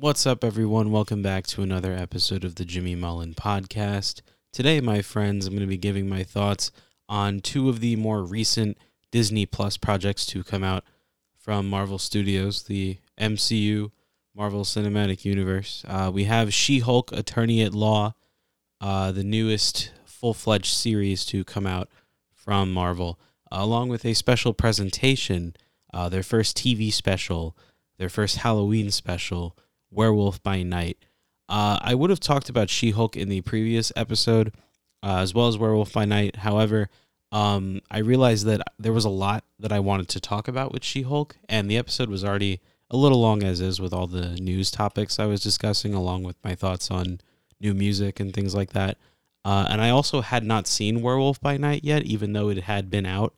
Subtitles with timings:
[0.00, 0.90] What's up, everyone?
[0.90, 4.22] Welcome back to another episode of the Jimmy Mullen Podcast.
[4.50, 6.72] Today, my friends, I'm going to be giving my thoughts
[7.06, 8.78] on two of the more recent
[9.10, 10.84] Disney Plus projects to come out
[11.38, 13.90] from Marvel Studios, the MCU,
[14.34, 15.84] Marvel Cinematic Universe.
[15.86, 18.14] Uh, we have She Hulk Attorney at Law,
[18.80, 21.90] uh, the newest full fledged series to come out
[22.32, 23.20] from Marvel,
[23.52, 25.54] along with a special presentation,
[25.92, 27.54] uh, their first TV special,
[27.98, 29.54] their first Halloween special,
[29.90, 30.98] Werewolf by Night.
[31.48, 34.52] Uh, I would have talked about She Hulk in the previous episode,
[35.02, 36.36] uh, as well as Werewolf by Night.
[36.36, 36.88] However,
[37.32, 40.84] um, I realized that there was a lot that I wanted to talk about with
[40.84, 44.34] She Hulk, and the episode was already a little long as is with all the
[44.36, 47.20] news topics I was discussing, along with my thoughts on
[47.60, 48.98] new music and things like that.
[49.44, 52.90] Uh, and I also had not seen Werewolf by Night yet, even though it had
[52.90, 53.34] been out.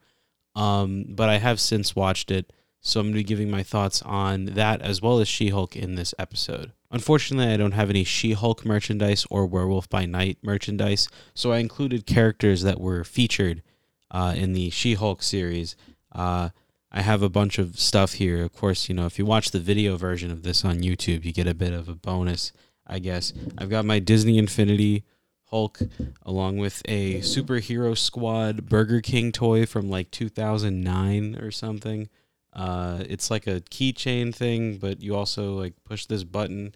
[0.54, 4.02] Um, but I have since watched it, so I'm going to be giving my thoughts
[4.02, 6.72] on that as well as She Hulk in this episode.
[6.90, 11.58] Unfortunately, I don't have any She Hulk merchandise or Werewolf by Night merchandise, so I
[11.58, 13.62] included characters that were featured
[14.10, 15.76] uh, in the She Hulk series.
[16.10, 16.50] Uh,
[16.90, 18.42] I have a bunch of stuff here.
[18.42, 21.32] Of course, you know, if you watch the video version of this on YouTube, you
[21.32, 22.52] get a bit of a bonus,
[22.86, 23.32] I guess.
[23.56, 25.04] I've got my Disney Infinity
[25.46, 25.80] Hulk
[26.22, 32.08] along with a Superhero Squad Burger King toy from like 2009 or something.
[32.52, 36.74] Uh, it's like a keychain thing, but you also like push this button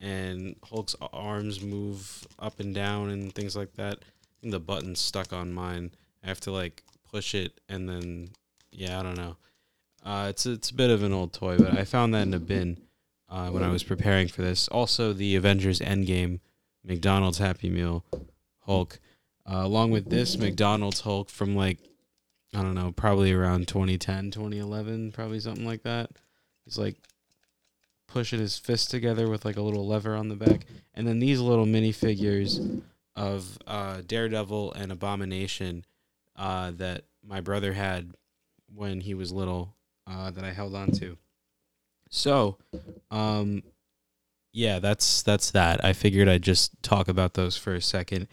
[0.00, 3.98] and Hulk's arms move up and down and things like that.
[3.98, 5.90] I think the button's stuck on mine.
[6.22, 8.28] I have to like push it and then
[8.70, 9.36] yeah, I don't know.
[10.04, 12.38] Uh, it's it's a bit of an old toy, but I found that in a
[12.38, 12.78] bin
[13.28, 14.68] uh, when I was preparing for this.
[14.68, 16.40] Also, the Avengers Endgame
[16.84, 18.04] McDonald's Happy Meal
[18.60, 19.00] Hulk,
[19.44, 21.78] uh, along with this McDonald's Hulk from like
[22.54, 26.10] I don't know, probably around 2010, 2011, probably something like that.
[26.64, 26.96] He's like
[28.06, 31.40] pushing his fist together with like a little lever on the back, and then these
[31.40, 32.82] little minifigures
[33.14, 35.84] of uh, Daredevil and Abomination
[36.36, 38.12] uh, that my brother had
[38.74, 39.74] when he was little
[40.06, 41.18] uh, that I held on to.
[42.10, 42.56] So,
[43.10, 43.62] um,
[44.52, 45.84] yeah, that's that's that.
[45.84, 48.28] I figured I'd just talk about those for a second.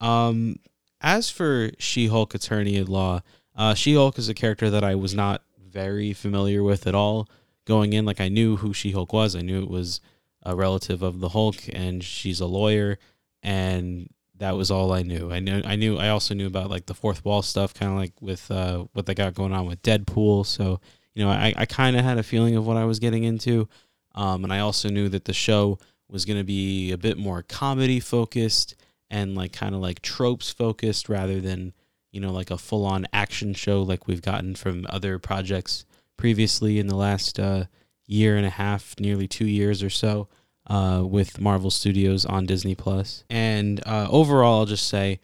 [0.00, 0.60] Um,
[1.00, 3.22] as for She-Hulk Attorney at Law,
[3.58, 7.28] uh, She-Hulk is a character that I was not very familiar with at all
[7.66, 8.04] going in.
[8.04, 9.34] Like I knew who She-Hulk was.
[9.34, 10.00] I knew it was
[10.44, 12.98] a relative of the Hulk, and she's a lawyer,
[13.42, 15.32] and that was all I knew.
[15.32, 15.60] I knew.
[15.64, 15.98] I knew.
[15.98, 19.06] I also knew about like the fourth wall stuff, kind of like with uh, what
[19.06, 20.46] they got going on with Deadpool.
[20.46, 20.80] So
[21.14, 23.68] you know, I, I kind of had a feeling of what I was getting into,
[24.14, 27.42] um, and I also knew that the show was going to be a bit more
[27.42, 28.76] comedy focused
[29.10, 31.72] and like kind of like tropes focused rather than
[32.10, 35.84] you know like a full on action show like we've gotten from other projects
[36.16, 37.64] previously in the last uh,
[38.06, 40.28] year and a half, nearly two years or so.
[40.66, 43.24] Uh, with Marvel Studios on Disney Plus.
[43.30, 45.18] And uh, overall, I'll just say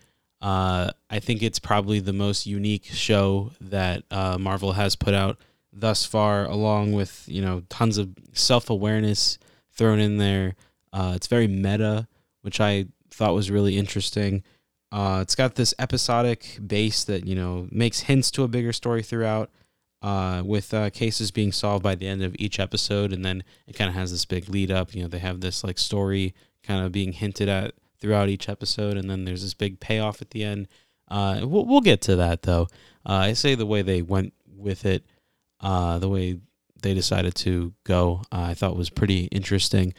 [0.44, 5.38] uh, I think it's probably the most unique show that uh, Marvel has put out
[5.72, 9.38] thus far, along with you know tons of self awareness
[9.72, 10.54] thrown in there.
[10.92, 12.08] Uh, it's very meta,
[12.42, 14.42] which I thought was really interesting.
[14.94, 19.02] Uh, it's got this episodic base that you know makes hints to a bigger story
[19.02, 19.50] throughout,
[20.02, 23.74] uh, with uh, cases being solved by the end of each episode, and then it
[23.74, 24.94] kind of has this big lead up.
[24.94, 26.32] You know, they have this like story
[26.62, 30.30] kind of being hinted at throughout each episode, and then there's this big payoff at
[30.30, 30.68] the end.
[31.08, 32.68] Uh, we'll, we'll get to that though.
[33.04, 35.04] Uh, I say the way they went with it,
[35.58, 36.38] uh, the way
[36.82, 39.92] they decided to go, I thought was pretty interesting,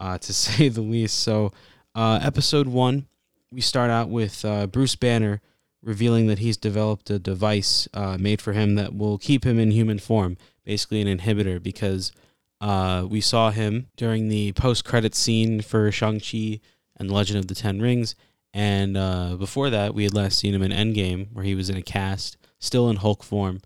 [0.00, 1.18] to say the least.
[1.18, 1.52] So,
[1.94, 3.08] episode one
[3.50, 5.40] we start out with uh, Bruce Banner
[5.82, 9.70] revealing that he's developed a device uh, made for him that will keep him in
[9.70, 12.12] human form, basically an inhibitor, because
[12.60, 16.60] uh, we saw him during the post credit scene for Shang-Chi
[16.96, 18.16] and Legend of the Ten Rings.
[18.52, 21.76] And uh, before that, we had last seen him in Endgame, where he was in
[21.76, 23.60] a cast, still in Hulk form,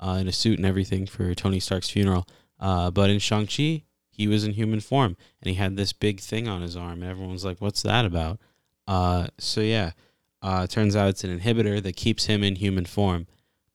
[0.00, 2.26] uh, in a suit and everything for Tony Stark's funeral.
[2.58, 6.48] Uh, but in Shang-Chi, he was in human form, and he had this big thing
[6.48, 8.40] on his arm, and everyone's like, "What's that about?"
[8.88, 9.92] Uh, so yeah,
[10.40, 13.26] uh, turns out it's an inhibitor that keeps him in human form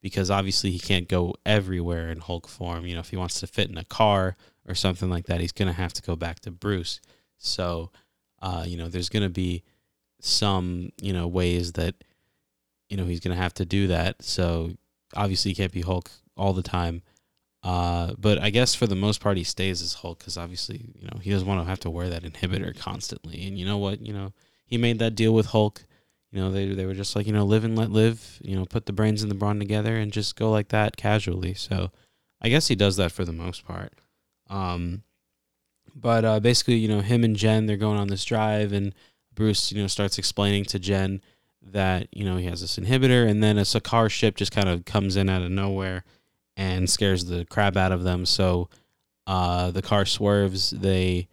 [0.02, 2.88] because obviously he can't go everywhere in Hulk form.
[2.88, 4.36] You know, if he wants to fit in a car
[4.68, 7.00] or something like that, he's gonna have to go back to Bruce.
[7.38, 7.92] So,
[8.42, 9.64] uh, you know, there's gonna be
[10.20, 11.96] some you know ways that
[12.90, 14.24] you know he's gonna have to do that.
[14.24, 14.72] So
[15.16, 17.04] obviously he can't be Hulk all the time.
[17.62, 21.06] Uh, but I guess for the most part he stays as Hulk because obviously you
[21.06, 23.46] know he doesn't want to have to wear that inhibitor constantly.
[23.48, 24.34] And you know what, you know
[24.66, 25.86] he made that deal with Hulk.
[26.32, 28.66] You know, they they were just like, you know, live and let live, you know,
[28.66, 31.54] put the brains and the brawn together and just go like that casually.
[31.54, 31.92] So
[32.42, 33.94] I guess he does that for the most part.
[34.50, 35.04] Um
[35.96, 38.96] But uh, basically, you know, him and Jen they're going on this drive, and
[39.36, 41.22] Bruce, you know, starts explaining to Jen
[41.62, 44.86] that you know he has this inhibitor, and then a Sakaar ship just kind of
[44.86, 46.04] comes in out of nowhere
[46.58, 48.26] and scares the crap out of them.
[48.26, 48.70] So
[49.28, 51.28] uh, the car swerves, they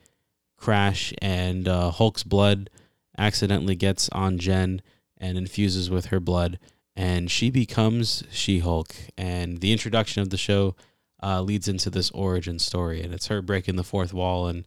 [0.56, 2.71] crash, and uh, Hulk's blood
[3.20, 4.81] accidentally gets on Jen
[5.19, 6.58] and infuses with her blood,
[6.96, 8.94] and she becomes She Hulk.
[9.17, 10.75] And the introduction of the show
[11.22, 14.67] uh, leads into this origin story, and it's her breaking the fourth wall and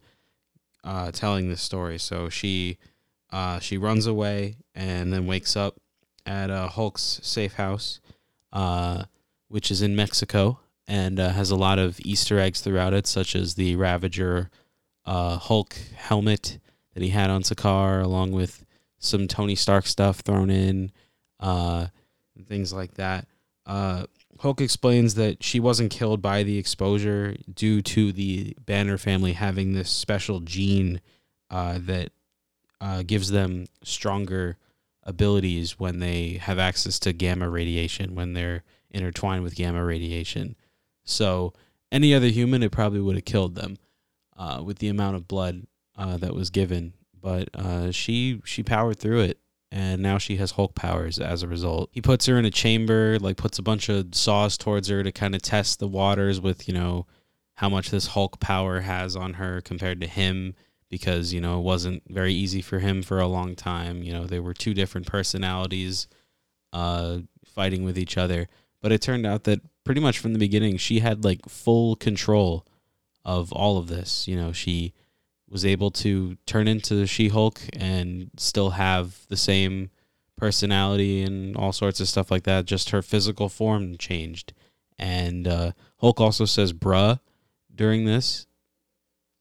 [0.84, 1.98] uh, telling this story.
[1.98, 2.78] So she
[3.32, 5.80] uh, she runs away and then wakes up
[6.26, 8.00] at uh, Hulk's safe house,
[8.54, 9.06] uh,
[9.48, 13.36] which is in Mexico, and uh, has a lot of Easter eggs throughout it, such
[13.36, 14.52] as the Ravager
[15.06, 16.60] Hulk helmet
[16.94, 18.66] that he had on Sakaar, along with
[19.00, 20.92] some Tony Stark stuff thrown in,
[21.40, 21.88] uh,
[22.36, 23.28] and things like that.
[23.66, 24.06] Uh,
[24.40, 29.74] Hulk explains that she wasn't killed by the exposure due to the Banner family having
[29.74, 31.00] this special gene
[31.50, 32.12] uh, that
[32.82, 34.58] uh, gives them stronger
[35.04, 40.56] abilities when they have access to gamma radiation, when they're intertwined with gamma radiation.
[41.06, 41.54] So,
[41.92, 43.78] any other human, it probably would have killed them
[44.36, 46.94] uh, with the amount of blood uh, that was given.
[47.22, 49.40] But uh, she she powered through it,
[49.72, 51.90] and now she has Hulk powers as a result.
[51.94, 55.12] He puts her in a chamber, like puts a bunch of saws towards her to
[55.12, 57.06] kind of test the waters with you know
[57.56, 60.56] how much this Hulk power has on her compared to him
[60.90, 64.04] because you know it wasn't very easy for him for a long time.
[64.04, 66.08] You know, they were two different personalities
[66.74, 68.50] uh, fighting with each other.
[68.82, 72.68] But it turned out that pretty much from the beginning, she had like full control
[73.24, 74.28] of all of this.
[74.28, 74.94] You know, she
[75.54, 79.92] was able to turn into the She Hulk and still have the same
[80.36, 82.66] personality and all sorts of stuff like that.
[82.66, 84.52] Just her physical form changed.
[84.98, 87.20] And uh, Hulk also says bruh
[87.74, 88.48] during this,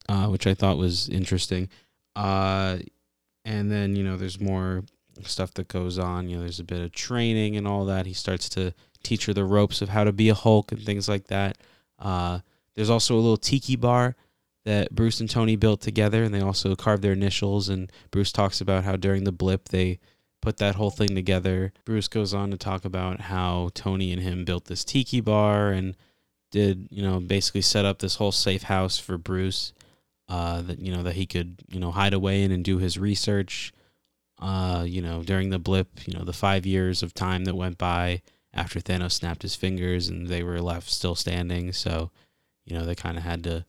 [0.06, 1.70] uh, which I thought was interesting.
[2.14, 2.76] Uh,
[3.46, 4.84] and then you know, there's more
[5.22, 6.28] stuff that goes on.
[6.28, 8.04] You know, there's a bit of training and all that.
[8.04, 11.08] He starts to teach her the ropes of how to be a Hulk and things
[11.08, 11.56] like that.
[11.98, 12.40] Uh,
[12.74, 14.14] there's also a little tiki bar
[14.64, 17.68] that Bruce and Tony built together, and they also carved their initials.
[17.68, 19.98] And Bruce talks about how during the blip they
[20.40, 21.72] put that whole thing together.
[21.84, 25.96] Bruce goes on to talk about how Tony and him built this tiki bar and
[26.50, 29.72] did, you know, basically set up this whole safe house for Bruce
[30.28, 32.98] uh, that you know that he could you know hide away in and do his
[32.98, 33.72] research.
[34.40, 37.78] Uh, you know, during the blip, you know, the five years of time that went
[37.78, 38.22] by
[38.52, 41.72] after Thanos snapped his fingers and they were left still standing.
[41.72, 42.10] So,
[42.64, 43.64] you know, they kind of had to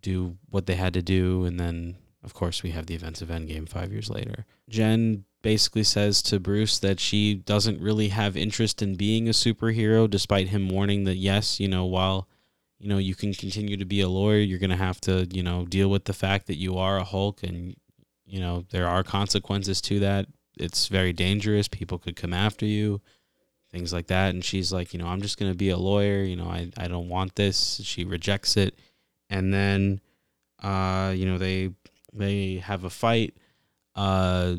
[0.00, 1.44] do what they had to do.
[1.44, 4.46] And then, of course, we have the events of Endgame five years later.
[4.68, 10.08] Jen basically says to Bruce that she doesn't really have interest in being a superhero,
[10.08, 12.28] despite him warning that, yes, you know, while
[12.80, 15.42] you know you can continue to be a lawyer you're going to have to you
[15.42, 17.76] know deal with the fact that you are a hulk and
[18.24, 20.26] you know there are consequences to that.
[20.58, 21.68] It's very dangerous.
[21.68, 23.00] People could come after you
[23.70, 24.30] things like that.
[24.30, 26.22] And she's like you know i'm just going to be a lawyer.
[26.22, 27.80] You know I, I don't want this.
[27.84, 28.74] She rejects it
[29.30, 30.00] and then
[30.62, 31.70] uh you know they
[32.12, 33.34] they have a fight.
[33.94, 34.56] Uh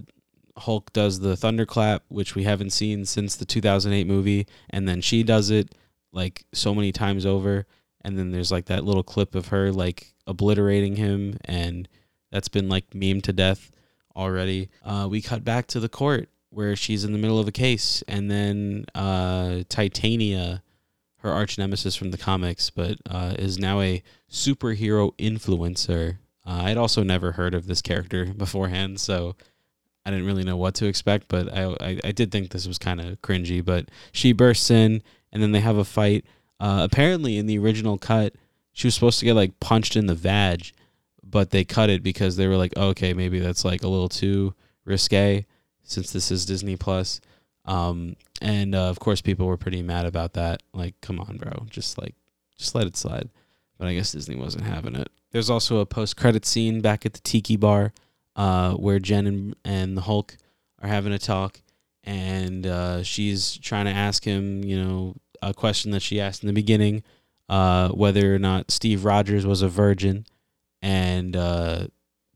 [0.58, 5.24] hulk does the thunderclap which we haven't seen since the 2008 movie and then she
[5.24, 5.74] does it
[6.12, 7.66] like so many times over.
[8.04, 11.88] And then there's like that little clip of her like obliterating him and
[12.32, 13.72] that's been like meme to death
[14.16, 14.70] already.
[14.84, 18.04] Uh, we cut back to the court where she's in the middle of a case
[18.08, 20.62] and then uh, titania
[21.22, 26.78] her arch nemesis from the comics but uh, is now a superhero influencer uh, i'd
[26.78, 29.36] also never heard of this character beforehand so
[30.06, 32.78] i didn't really know what to expect but i, I, I did think this was
[32.78, 35.02] kind of cringy but she bursts in
[35.32, 36.26] and then they have a fight
[36.62, 38.36] uh, apparently, in the original cut,
[38.72, 40.72] she was supposed to get like punched in the vag,
[41.24, 44.08] but they cut it because they were like, oh, okay, maybe that's like a little
[44.08, 44.54] too
[44.86, 45.48] risque
[45.82, 47.20] since this is Disney Plus.
[47.66, 50.64] Um, and uh, of course, people were pretty mad about that.
[50.74, 52.16] Like, come on, bro, just like,
[52.58, 53.30] just let it slide.
[53.78, 55.10] But I guess Disney wasn't having it.
[55.32, 57.94] There's also a post-credit scene back at the Tiki Bar,
[58.36, 60.38] uh, where Jen and, and the Hulk
[60.82, 61.62] are having a talk,
[62.04, 66.48] and uh, she's trying to ask him, you know, a question that she asked in
[66.48, 67.04] the beginning,
[67.50, 70.26] uh, whether or not Steve Rogers was a virgin,
[70.82, 71.88] and uh,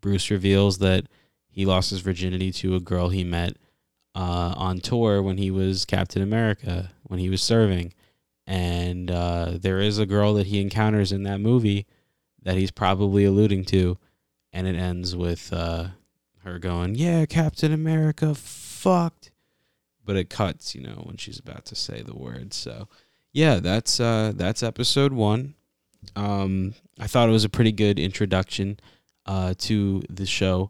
[0.01, 1.05] Bruce reveals that
[1.49, 3.57] he lost his virginity to a girl he met
[4.15, 7.93] uh, on tour when he was Captain America, when he was serving,
[8.47, 11.85] and uh, there is a girl that he encounters in that movie
[12.41, 13.97] that he's probably alluding to,
[14.53, 15.87] and it ends with uh,
[16.43, 19.31] her going, "Yeah, Captain America fucked."
[20.05, 22.53] but it cuts, you know, when she's about to say the word.
[22.53, 22.87] So,
[23.33, 25.55] yeah, that's uh that's episode 1.
[26.15, 28.79] Um, I thought it was a pretty good introduction
[29.25, 30.69] uh, to the show.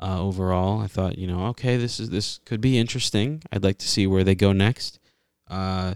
[0.00, 3.42] Uh, overall, I thought, you know, okay, this is this could be interesting.
[3.52, 4.98] I'd like to see where they go next.
[5.48, 5.94] Uh,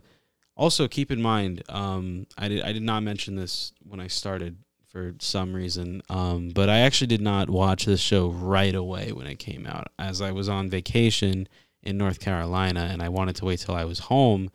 [0.57, 4.57] also, keep in mind, um, I did I did not mention this when I started
[4.87, 9.27] for some reason, um, but I actually did not watch this show right away when
[9.27, 11.49] it came out, as I was on vacation
[11.83, 14.51] in North Carolina, and I wanted to wait till I was home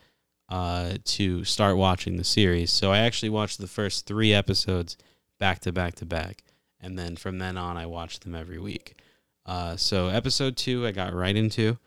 [0.49, 2.71] uh, to start watching the series.
[2.71, 4.97] So I actually watched the first three episodes
[5.39, 6.43] back to back to back,
[6.79, 8.99] and then from then on, I watched them every week.
[9.45, 11.77] Uh, so episode two, I got right into.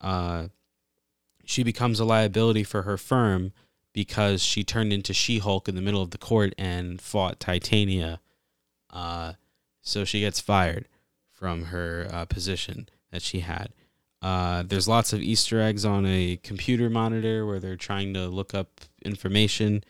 [0.00, 0.48] Uh,
[1.44, 3.52] she becomes a liability for her firm
[3.92, 8.20] because she turned into She Hulk in the middle of the court and fought Titania.
[8.90, 9.34] Uh,
[9.80, 10.88] so she gets fired
[11.32, 13.72] from her uh, position that she had.
[14.20, 18.54] Uh, there's lots of Easter eggs on a computer monitor where they're trying to look
[18.54, 19.84] up information.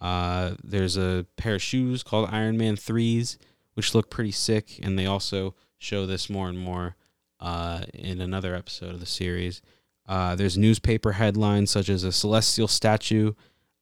[0.00, 3.38] Uh, there's a pair of shoes called Iron Man 3s,
[3.74, 6.96] which look pretty sick, and they also show this more and more
[7.40, 9.62] uh, in another episode of the series.
[10.08, 13.32] Uh, there's newspaper headlines such as a celestial statue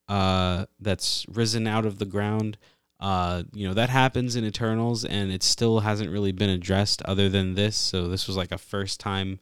[0.08, 2.56] uh, that's risen out of the ground.
[3.00, 7.28] Uh, you know that happens in Eternals, and it still hasn't really been addressed other
[7.28, 7.76] than this.
[7.76, 9.40] So this was like a first time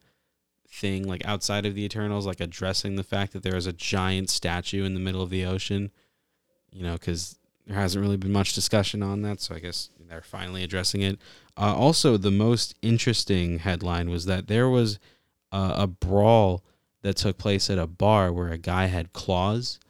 [0.68, 4.30] thing like outside of the Eternals, like addressing the fact that there is a giant
[4.30, 5.90] statue in the middle of the ocean.
[6.73, 10.21] You know, because there hasn't really been much discussion on that, so I guess they're
[10.21, 11.19] finally addressing it.
[11.57, 14.99] Uh, also, the most interesting headline was that there was
[15.50, 16.62] uh, a brawl
[17.02, 19.81] that took place at a bar where a guy had claws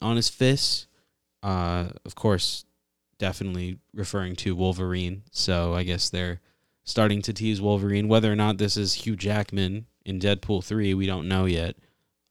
[0.00, 0.86] on his fists.
[1.42, 2.64] Uh, of course,
[3.18, 5.22] definitely referring to Wolverine.
[5.30, 6.40] So I guess they're
[6.84, 8.08] starting to tease Wolverine.
[8.08, 11.76] Whether or not this is Hugh Jackman in Deadpool 3, we don't know yet.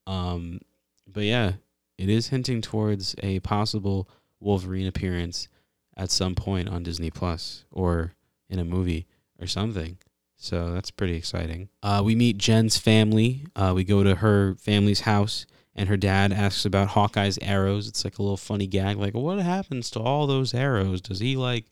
[0.07, 0.59] Um,
[1.07, 1.53] but yeah,
[1.97, 5.47] it is hinting towards a possible Wolverine appearance
[5.97, 8.13] at some point on Disney Plus or
[8.49, 9.07] in a movie
[9.41, 9.97] or something.
[10.37, 11.69] So that's pretty exciting.
[11.81, 13.47] Uh, we meet Jen's family.
[13.55, 17.87] Uh, we go to her family's house, and her dad asks about Hawkeye's arrows.
[17.87, 21.01] It's like a little funny gag, like, what happens to all those arrows?
[21.01, 21.65] Does he like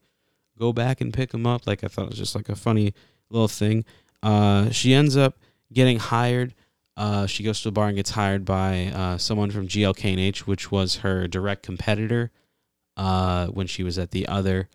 [0.58, 1.68] go back and pick them up?
[1.68, 2.96] Like, I thought it was just like a funny
[3.30, 3.86] little thing.
[4.24, 5.38] Uh, she ends up
[5.72, 6.56] getting hired.
[6.98, 10.72] Uh, she goes to a bar and gets hired by uh, someone from GLK&H, which
[10.72, 12.32] was her direct competitor
[12.98, 14.70] uh, when she was at the other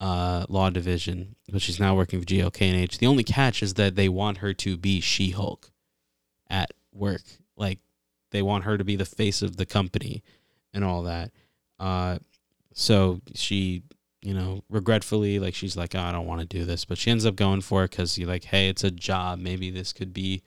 [0.00, 2.98] uh, law division, but she's now working for GLK&H.
[2.98, 5.70] The only catch is that they want her to be She-Hulk
[6.48, 7.22] at work.
[7.56, 7.78] Like
[8.30, 10.22] they want her to be the face of the company
[10.72, 11.30] and all that.
[11.78, 12.18] Uh,
[12.72, 13.82] so she,
[14.22, 17.10] you know, regretfully, like she's like, oh, I don't want to do this, but she
[17.10, 19.38] ends up going for it because you're like, hey, it's a job.
[19.38, 20.42] Maybe this could be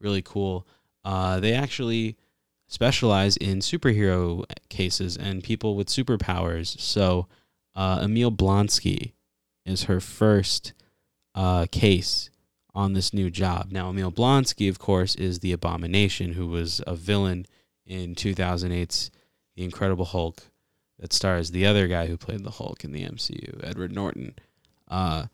[0.00, 0.66] really cool.
[1.04, 2.16] Uh, they actually
[2.70, 6.80] specialize in superhero cases and people with superpowers.
[6.80, 7.26] So
[7.74, 9.12] uh, Emil Blonsky
[9.66, 10.72] is her first
[11.34, 12.30] uh, case
[12.72, 13.72] on this new job.
[13.72, 17.46] Now, Emil Blonsky, of course, is the Abomination, who was a villain
[17.84, 19.10] in 2008's
[19.56, 20.40] The Incredible Hulk,
[21.00, 24.36] that stars the other guy who played the Hulk in the MCU, Edward Norton.
[24.86, 25.26] Uh,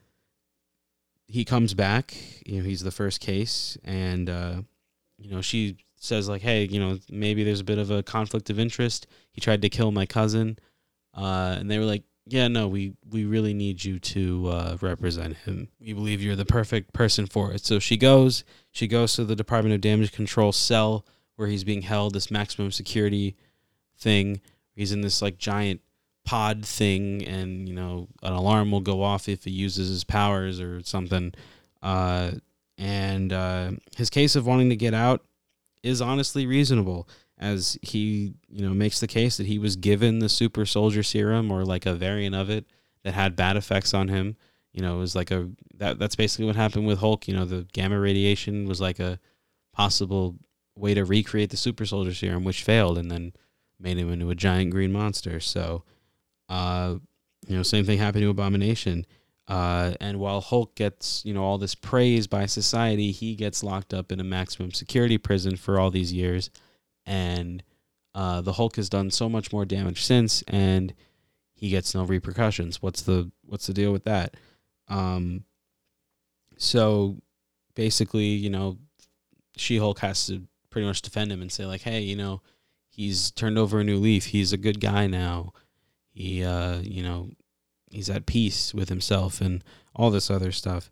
[1.26, 2.14] he comes back.
[2.46, 4.62] You know, he's the first case, and uh,
[5.18, 8.50] you know she says like, "Hey, you know, maybe there's a bit of a conflict
[8.50, 9.06] of interest.
[9.32, 10.58] He tried to kill my cousin,"
[11.14, 15.36] uh, and they were like, "Yeah, no, we we really need you to uh, represent
[15.38, 15.68] him.
[15.80, 18.44] We believe you're the perfect person for it." So she goes.
[18.70, 21.04] She goes to the Department of Damage Control cell
[21.36, 23.36] where he's being held, this maximum security
[23.98, 24.40] thing.
[24.74, 25.80] He's in this like giant
[26.24, 30.60] pod thing, and you know, an alarm will go off if he uses his powers
[30.60, 31.32] or something.
[31.82, 32.32] Uh,
[32.78, 35.24] and uh, his case of wanting to get out
[35.86, 40.28] is honestly reasonable as he you know makes the case that he was given the
[40.28, 42.66] super soldier serum or like a variant of it
[43.04, 44.36] that had bad effects on him.
[44.72, 47.28] You know it was like a that that's basically what happened with hulk.
[47.28, 49.18] You know the gamma radiation was like a
[49.72, 50.36] possible
[50.76, 53.32] way to recreate the super soldier serum which failed and then
[53.78, 55.40] made him into a giant green monster.
[55.40, 55.84] So
[56.48, 56.96] uh
[57.46, 59.06] you know same thing happened to abomination
[59.48, 63.94] uh, and while Hulk gets, you know, all this praise by society, he gets locked
[63.94, 66.50] up in a maximum security prison for all these years.
[67.04, 67.62] And
[68.14, 70.92] uh, the Hulk has done so much more damage since, and
[71.54, 72.82] he gets no repercussions.
[72.82, 74.34] What's the what's the deal with that?
[74.88, 75.44] Um,
[76.56, 77.16] so
[77.74, 78.78] basically, you know,
[79.56, 82.42] She Hulk has to pretty much defend him and say like, hey, you know,
[82.88, 84.26] he's turned over a new leaf.
[84.26, 85.52] He's a good guy now.
[86.10, 87.30] He, uh, you know,
[87.90, 89.62] he's at peace with himself and
[89.94, 90.90] all this other stuff.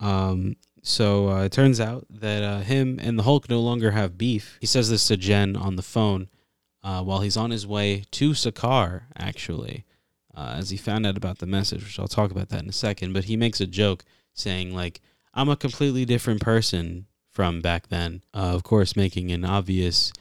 [0.00, 4.18] Um, so uh, it turns out that uh, him and the Hulk no longer have
[4.18, 4.58] beef.
[4.60, 6.28] He says this to Jen on the phone
[6.82, 9.84] uh, while he's on his way to Sakaar, actually.
[10.36, 12.72] uh, as he found out about the message, which I'll talk about that in a
[12.72, 13.12] second.
[13.12, 15.00] But he makes a joke saying, like,
[15.32, 18.22] I'm a completely different person from back then.
[18.32, 20.12] Uh, of course, making an obvious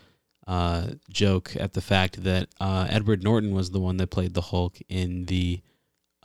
[0.48, 4.78] uh, joke at the fact that Edward Norton was the one that played the Hulk
[4.90, 5.62] in the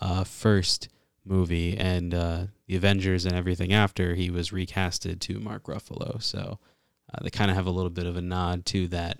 [0.00, 0.88] uh, first
[1.25, 4.14] movie and uh, the Avengers and everything after.
[4.14, 6.23] He was recasted to Mark Ruffalo.
[6.23, 6.59] So
[7.12, 9.19] uh, they kind of have a little bit of a nod to that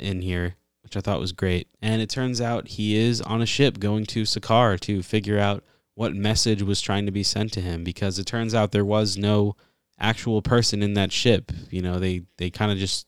[0.00, 1.68] in here which I thought was great.
[1.80, 5.64] And it turns out he is on a ship going to Sakaar to figure out
[5.94, 9.16] what message was trying to be sent to him because it turns out there was
[9.16, 9.56] no
[9.98, 11.52] actual person in that ship.
[11.70, 13.06] You know, they they kind of just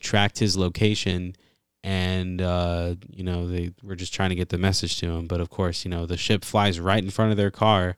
[0.00, 1.34] tracked his location
[1.86, 5.40] and uh, you know, they were just trying to get the message to him, but
[5.40, 7.96] of course, you know, the ship flies right in front of their car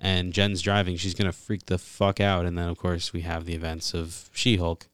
[0.00, 3.44] and Jen's driving, she's to freak the fuck out and then of course we have
[3.44, 4.88] the events of She-Hulk.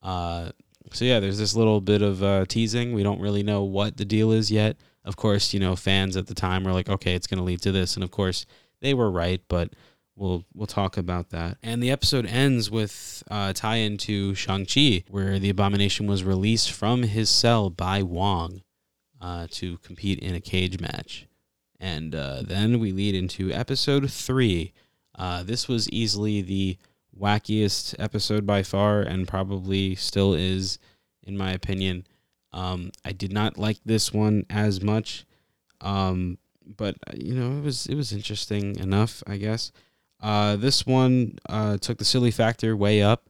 [0.00, 0.52] Uh
[0.92, 2.94] so yeah, there's this little bit of uh, teasing.
[2.94, 4.76] We don't really know what the deal is yet.
[5.04, 7.72] Of course, you know, fans at the time were like, okay, it's to lead to
[7.72, 8.46] this, and of course,
[8.80, 9.40] they were right.
[9.46, 9.74] But
[10.20, 11.56] we'll we'll talk about that.
[11.62, 16.70] And the episode ends with uh, tie into Shang Chi, where the Abomination was released
[16.70, 18.62] from his cell by Wong
[19.20, 21.26] uh, to compete in a cage match.
[21.80, 24.74] And uh, then we lead into episode three.
[25.18, 26.76] Uh, this was easily the
[27.18, 30.78] wackiest episode by far, and probably still is,
[31.26, 32.06] in my opinion.
[32.52, 35.24] Um, I did not like this one as much,
[35.80, 36.36] um,
[36.76, 39.72] but uh, you know it was it was interesting enough, I guess.
[40.20, 43.28] Uh, this one uh, took the silly factor way up.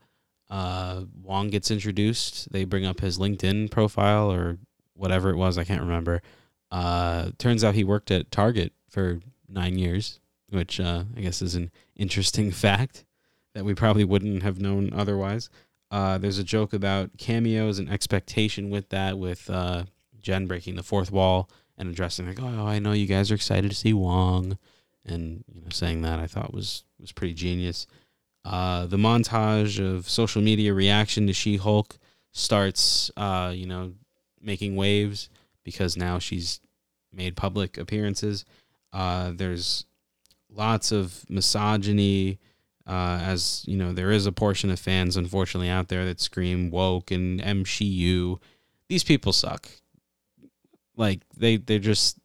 [0.49, 2.51] Uh, Wong gets introduced.
[2.53, 4.59] They bring up his LinkedIn profile or
[4.95, 5.57] whatever it was.
[5.57, 6.23] I can't remember.
[6.71, 10.21] Uh, turns out he worked at Target for nine years,
[10.51, 13.05] which uh, I guess is an interesting fact
[13.55, 15.51] that we probably wouldn't have known otherwise.
[15.91, 19.85] Uh, there's a joke about cameos and expectation with that, with uh,
[20.21, 23.71] Jen breaking the fourth wall and addressing like, "Oh, I know you guys are excited
[23.71, 24.57] to see Wong,"
[25.05, 27.87] and you know, saying that I thought was was pretty genius.
[28.45, 31.99] Uh, the montage of social media reaction to She-Hulk
[32.33, 33.93] starts, uh, you know,
[34.41, 35.29] making waves
[35.63, 36.61] because now she's
[37.13, 38.47] made public appearances.
[38.95, 39.85] Uh, there's
[40.49, 42.39] lots of misogyny
[42.91, 46.71] uh, as you know, there is a portion of fans, unfortunately, out there that scream
[46.71, 48.41] woke and MCU.
[48.89, 49.69] These people suck.
[50.97, 52.19] Like they, they're just,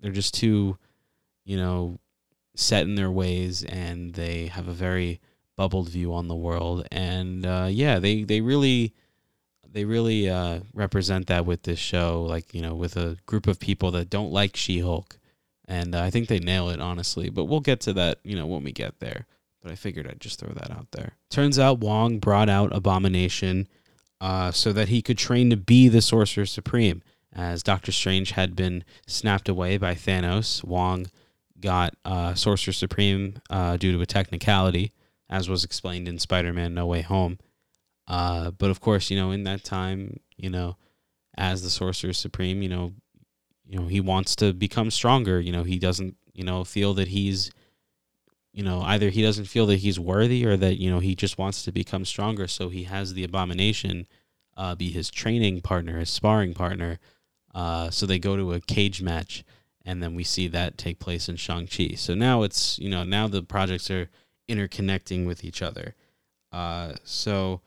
[0.00, 0.78] they're just too,
[1.44, 1.98] you know,
[2.58, 5.20] set in their ways, and they have a very
[5.56, 6.86] bubbled view on the world.
[6.90, 8.94] And uh, yeah, they, they really,
[9.70, 12.24] they really uh, represent that with this show.
[12.24, 15.18] Like you know, with a group of people that don't like She-Hulk,
[15.66, 17.30] and uh, I think they nail it honestly.
[17.30, 19.26] But we'll get to that, you know, when we get there
[19.62, 21.16] but I figured I'd just throw that out there.
[21.30, 23.68] Turns out Wong brought out Abomination
[24.20, 27.02] uh, so that he could train to be the Sorcerer Supreme.
[27.32, 31.06] As Doctor Strange had been snapped away by Thanos, Wong
[31.60, 34.92] got uh, Sorcerer Supreme uh, due to a technicality,
[35.28, 37.38] as was explained in Spider Man No Way Home.
[38.06, 40.76] Uh, but of course, you know, in that time, you know,
[41.36, 42.92] as the Sorcerer Supreme, you know,
[43.66, 45.40] you know, he wants to become stronger.
[45.40, 47.50] You know, he doesn't, you know, feel that he's
[48.52, 51.38] you know, either he doesn't feel that he's worthy or that, you know, he just
[51.38, 52.48] wants to become stronger.
[52.48, 54.08] So he has the abomination
[54.56, 56.98] uh, be his training partner, his sparring partner.
[57.54, 59.44] Uh, so they go to a cage match,
[59.88, 61.94] and then we see that take place in Shang-Chi.
[61.96, 64.08] So now it's, you know, now the projects are
[64.48, 65.94] interconnecting with each other.
[66.52, 67.60] Uh, so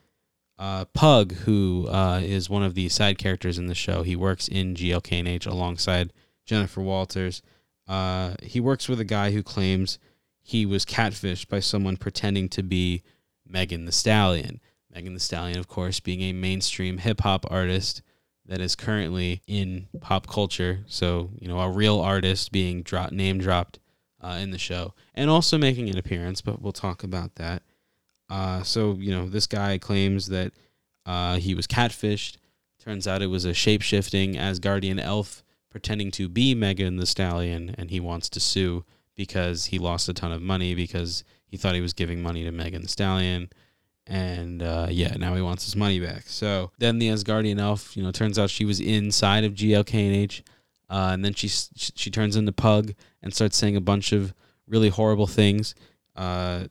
[0.60, 4.48] uh, Pug, who uh, is one of the side characters in the show, he works
[4.48, 6.14] in GLK&H alongside
[6.46, 7.42] Jennifer Walters.
[7.88, 10.00] Uh, he works with a guy who claims–
[10.42, 13.04] he was catfished by someone pretending to be
[13.48, 14.60] Megan Thee Stallion.
[14.94, 18.02] Megan Thee Stallion, of course, being a mainstream hip hop artist
[18.46, 20.84] that is currently in pop culture.
[20.88, 23.80] So, you know, a real artist being drop, name dropped
[24.22, 27.64] uh, in the show and also making an appearance, but we'll talk about that.
[28.30, 30.54] Uh, so, you know, this guy claims that
[31.06, 32.38] uh, he was catfished.
[32.80, 37.76] Turns out it was a shape shifting Asgardian elf pretending to be Megan Thee Stallion,
[37.78, 41.76] and he wants to sue because he lost a ton of money because he thought
[41.76, 43.50] he was giving money to Megan Thee Stallion.
[44.08, 46.24] And uh, yeah, now he wants his money back.
[46.26, 50.44] So then the Asgardian elf, you know, turns out she was inside of GLK&H.
[50.90, 54.34] Uh, and then she she turns into Pug and starts saying a bunch of
[54.68, 55.74] really horrible things
[56.18, 56.66] uh,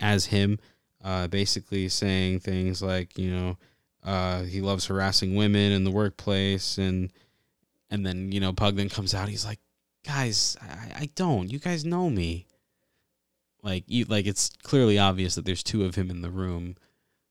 [0.00, 0.60] as him,
[1.02, 3.58] uh, basically saying things like you know
[4.04, 7.12] uh, he loves harassing women in the workplace and
[7.90, 9.58] and then you know Pug then comes out he's like
[10.04, 11.50] guys, I, I don't.
[11.50, 12.46] You guys know me.
[13.64, 16.76] Like you, like it's clearly obvious that there's two of him in the room,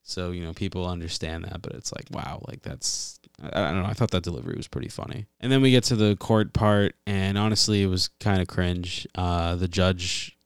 [0.02, 3.82] So you know people understand that, but it's like wow, like that's I, I don't
[3.82, 3.88] know.
[3.88, 5.26] I thought that delivery was pretty funny.
[5.40, 9.06] And then we get to the court part, and honestly, it was kind of cringe.
[9.14, 10.36] Uh, the judge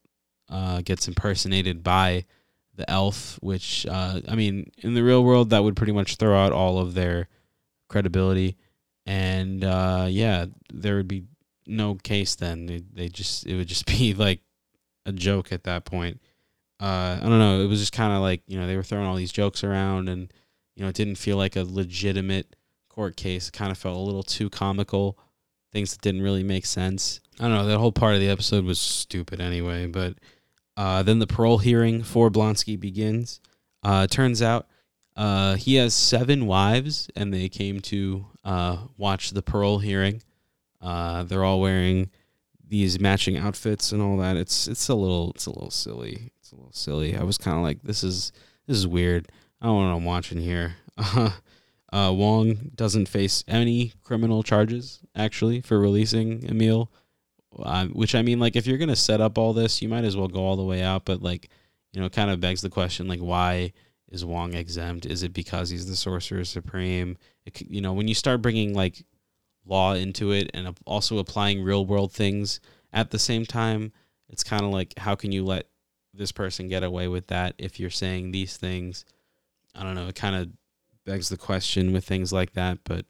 [0.51, 2.27] uh, gets impersonated by
[2.74, 6.37] the elf, which uh, I mean, in the real world, that would pretty much throw
[6.38, 7.29] out all of their
[7.88, 8.57] credibility.
[9.07, 11.24] And uh, yeah, there would be
[11.66, 12.66] no case then.
[12.66, 14.40] They, they just it would just be like
[15.09, 16.21] a joke at that point.
[16.81, 17.61] Uh, I don't know.
[17.61, 20.09] It was just kind of like you know they were throwing all these jokes around,
[20.09, 20.33] and
[20.77, 22.55] you know it didn't feel like a legitimate
[22.88, 23.49] court case.
[23.49, 25.18] It kind of felt a little too comical.
[25.73, 27.21] Things that didn't really make sense.
[27.40, 27.66] I don't know.
[27.66, 29.87] That whole part of the episode was stupid anyway.
[29.87, 30.14] But
[30.77, 33.40] uh, then the parole hearing for Blonsky begins.
[33.83, 34.66] Uh, turns out
[35.16, 40.23] uh, he has seven wives, and they came to uh, watch the parole hearing.
[40.81, 42.11] Uh, they're all wearing
[42.68, 44.37] these matching outfits and all that.
[44.37, 46.33] It's it's a little it's a little silly.
[46.40, 47.16] It's a little silly.
[47.16, 48.33] I was kind of like, this is
[48.66, 49.28] this is weird.
[49.61, 50.76] I don't know what I'm watching here.
[51.90, 56.90] Uh, Wong doesn't face any criminal charges actually for releasing Emil.
[57.59, 60.16] Uh, which I mean, like, if you're gonna set up all this, you might as
[60.16, 61.07] well go all the way out.
[61.07, 61.48] But like,
[61.92, 63.72] you know, it kind of begs the question, like, why
[64.11, 65.07] is Wong exempt?
[65.07, 67.16] Is it because he's the sorcerer supreme?
[67.46, 69.02] It, you know, when you start bringing like
[69.68, 72.61] law into it and also applying real world things
[72.92, 73.92] at the same time,
[74.28, 75.66] it's kind of like, how can you let
[76.14, 79.04] this person get away with that if you're saying these things?
[79.74, 80.09] I don't know.
[80.09, 80.48] It kind of
[81.04, 83.07] begs the question with things like that, but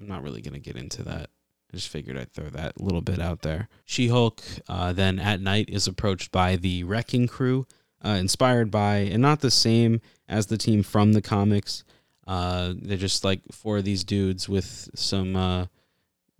[0.00, 1.30] I'm not really going to get into that.
[1.72, 3.68] I just figured I'd throw that little bit out there.
[3.84, 7.66] She Hulk uh, then at night is approached by the Wrecking Crew,
[8.04, 11.84] uh, inspired by, and not the same as the team from the comics.
[12.26, 15.66] Uh, they're just like four of these dudes with some uh,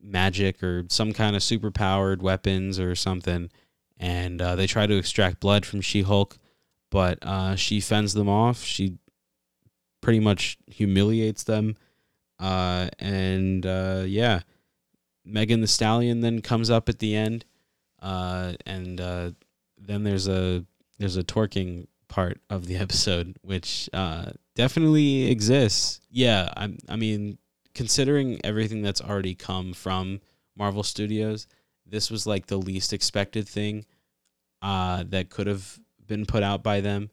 [0.02, 3.50] magic or some kind of super powered weapons or something.
[3.98, 6.36] And uh, they try to extract blood from She Hulk,
[6.90, 8.62] but uh, she fends them off.
[8.64, 8.98] She
[10.00, 11.76] pretty much humiliates them.
[12.38, 14.40] Uh, and uh, yeah,
[15.24, 17.44] Megan Thee Stallion then comes up at the end,
[18.00, 19.30] uh, and uh,
[19.78, 20.64] then there's a
[20.98, 26.00] there's a twerking part of the episode, which uh, definitely exists.
[26.10, 27.38] Yeah, I I mean,
[27.74, 30.20] considering everything that's already come from
[30.56, 31.46] Marvel Studios,
[31.86, 33.84] this was like the least expected thing
[34.60, 37.10] uh, that could have been put out by them.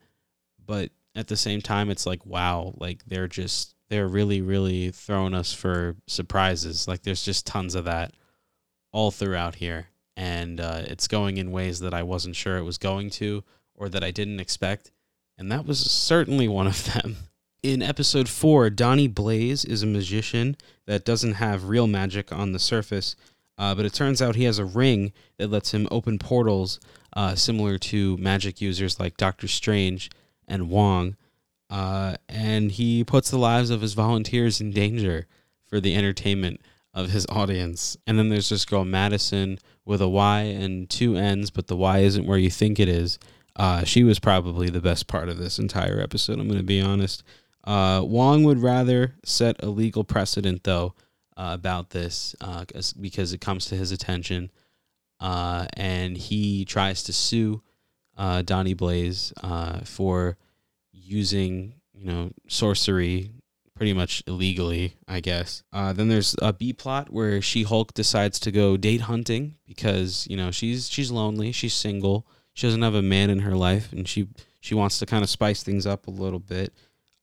[0.66, 5.34] But at the same time, it's like, wow, like they're just, they're really, really throwing
[5.34, 6.88] us for surprises.
[6.88, 8.14] Like there's just tons of that
[8.92, 9.88] all throughout here.
[10.16, 13.44] And uh, it's going in ways that I wasn't sure it was going to
[13.74, 14.92] or that I didn't expect.
[15.38, 17.16] And that was certainly one of them.
[17.62, 22.60] In episode four, Donnie Blaze is a magician that doesn't have real magic on the
[22.60, 23.18] surface,
[23.58, 26.80] uh, but it turns out he has a ring that lets him open portals
[27.18, 30.10] uh, similar to magic users like Doctor Strange
[30.48, 31.18] and Wong.
[31.70, 35.28] Uh, and he puts the lives of his volunteers in danger
[35.68, 36.62] for the entertainment
[36.94, 37.98] of his audience.
[38.08, 42.00] And then there's this girl, Madison, with a Y and two N's, but the Y
[42.00, 43.20] isn't where you think it is.
[43.58, 46.82] Uh, she was probably the best part of this entire episode, I'm going to be
[46.82, 47.22] honest.
[47.64, 50.96] Uh, Wong would rather set a legal precedent, though,
[51.38, 52.66] uh, about this uh,
[53.00, 54.52] because it comes to his attention.
[55.20, 57.62] Uh, and he tries to sue
[58.18, 60.38] uh, Donnie Blaze uh, for
[60.92, 63.32] using, you know, sorcery
[63.76, 65.64] pretty much illegally, I guess.
[65.72, 70.36] Then there's a B plot where She Hulk decides to go date hunting because you
[70.36, 74.06] know she's she's lonely, she's single, she doesn't have a man in her life, and
[74.06, 74.28] she
[74.60, 76.74] she wants to kind of spice things up a little bit.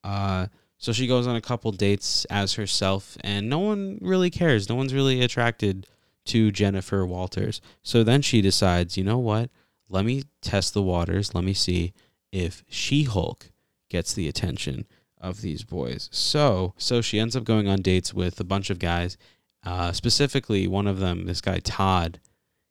[0.07, 0.47] Uh,
[0.79, 4.69] so she goes on a couple dates as herself, and no one really cares.
[4.69, 5.89] No one's really attracted
[6.27, 7.61] to Jennifer Walters.
[7.83, 9.51] So then she decides, you know what?
[9.89, 11.35] Let me test the waters.
[11.35, 11.93] Let me see
[12.31, 13.51] if She Hulk
[13.89, 14.87] gets the attention
[15.21, 16.09] of these boys.
[16.13, 19.17] So, so she ends up going on dates with a bunch of guys.
[19.65, 22.21] Uh, specifically, one of them, this guy Todd.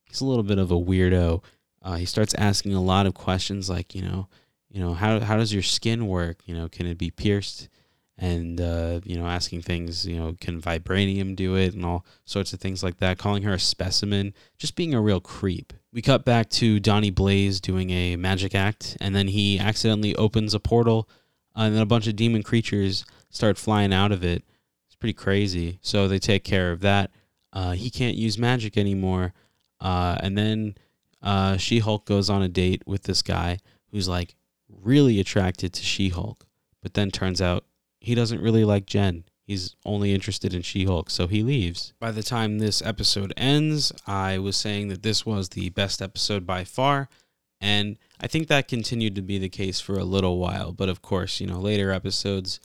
[0.05, 1.43] He's a little bit of a weirdo.
[1.81, 4.29] Uh, he starts asking a lot of questions, like you know,
[4.75, 6.39] you know, how how does your skin work?
[6.45, 7.69] You know, can it be pierced?
[8.17, 12.51] And uh, you know, asking things, you know, can vibranium do it, and all sorts
[12.51, 13.17] of things like that.
[13.17, 15.71] Calling her a specimen, just being a real creep.
[15.93, 20.53] We cut back to Donnie Blaze doing a magic act, and then he accidentally opens
[20.53, 21.09] a portal
[21.55, 24.43] uh, and then a bunch of demon creatures start flying out of it.
[24.87, 25.79] It's pretty crazy.
[25.81, 27.11] So they take care of that.
[27.53, 29.33] Uh, he can't use magic anymore.
[29.79, 30.75] Uh, and then
[31.21, 33.59] uh, She Hulk goes on a date with this guy
[33.91, 34.35] who's like
[34.69, 36.45] really attracted to She Hulk,
[36.81, 37.65] but then turns out
[37.99, 39.23] he doesn't really like Jen.
[39.45, 41.93] He's only interested in She Hulk, so he leaves.
[41.99, 46.47] By the time this episode ends, I was saying that this was the best episode
[46.47, 47.09] by far.
[47.61, 50.71] And I think that continued to be the case for a little while.
[50.71, 52.59] But of course, you know, later episodes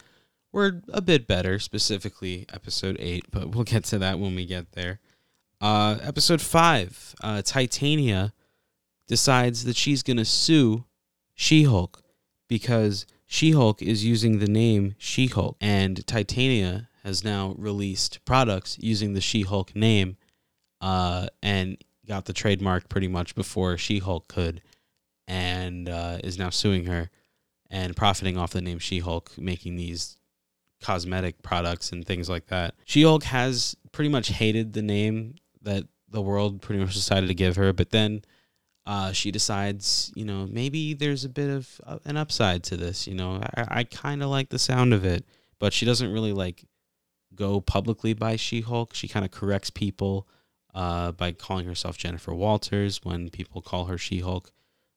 [0.52, 4.72] were a bit better, specifically episode 8, but we'll get to that when we get
[4.72, 5.00] there.
[5.60, 8.32] Uh, episode 5, uh, Titania
[9.06, 10.84] decides that she's going to sue
[11.40, 12.02] She Hulk
[12.50, 18.76] because She Hulk is using the name She Hulk, and Titania has now released products
[18.78, 20.18] using the She Hulk name
[20.82, 24.60] uh, and got the trademark pretty much before She Hulk could,
[25.26, 27.08] and uh, is now suing her
[27.70, 30.18] and profiting off the name She Hulk, making these
[30.82, 32.74] cosmetic products and things like that.
[32.84, 37.34] She Hulk has pretty much hated the name that the world pretty much decided to
[37.34, 38.24] give her, but then
[38.90, 43.06] uh, she decides, you know, maybe there's a bit of uh, an upside to this.
[43.06, 45.24] You know, I, I kind of like the sound of it,
[45.60, 46.64] but she doesn't really like
[47.32, 48.92] go publicly by She Hulk.
[48.92, 50.26] She kind of corrects people
[50.74, 54.50] uh, by calling herself Jennifer Walters when people call her She Hulk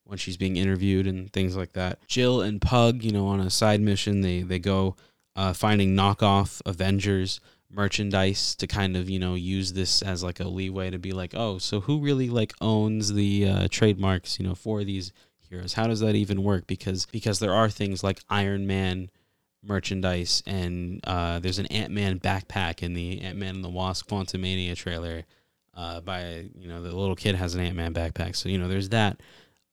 [0.06, 2.00] when she's being interviewed and things like that.
[2.08, 4.96] Jill and Pug, you know, on a side mission, they they go
[5.36, 7.40] uh, finding knockoff Avengers
[7.74, 11.34] merchandise to kind of you know use this as like a leeway to be like
[11.36, 15.12] oh so who really like owns the uh, trademarks you know for these
[15.50, 19.10] heroes how does that even work because because there are things like iron man
[19.66, 25.24] merchandise and uh, there's an ant-man backpack in the ant-man and the wasp quantumania trailer
[25.76, 28.90] uh, by you know the little kid has an ant-man backpack so you know there's
[28.90, 29.20] that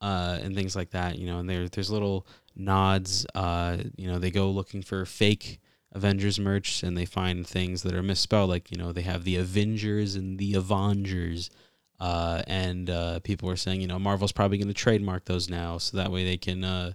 [0.01, 3.27] uh, and things like that you know and there, there's little nods.
[3.35, 5.61] Uh, you know, they go looking for fake
[5.93, 8.51] Avengers merch and they find things that are misspelled.
[8.51, 11.51] Like, you know, they have the Avengers and the Avengers.
[11.99, 15.77] Uh, and uh, people were saying, you know, Marvel's probably going to trademark those now,
[15.77, 16.93] so that way they can uh,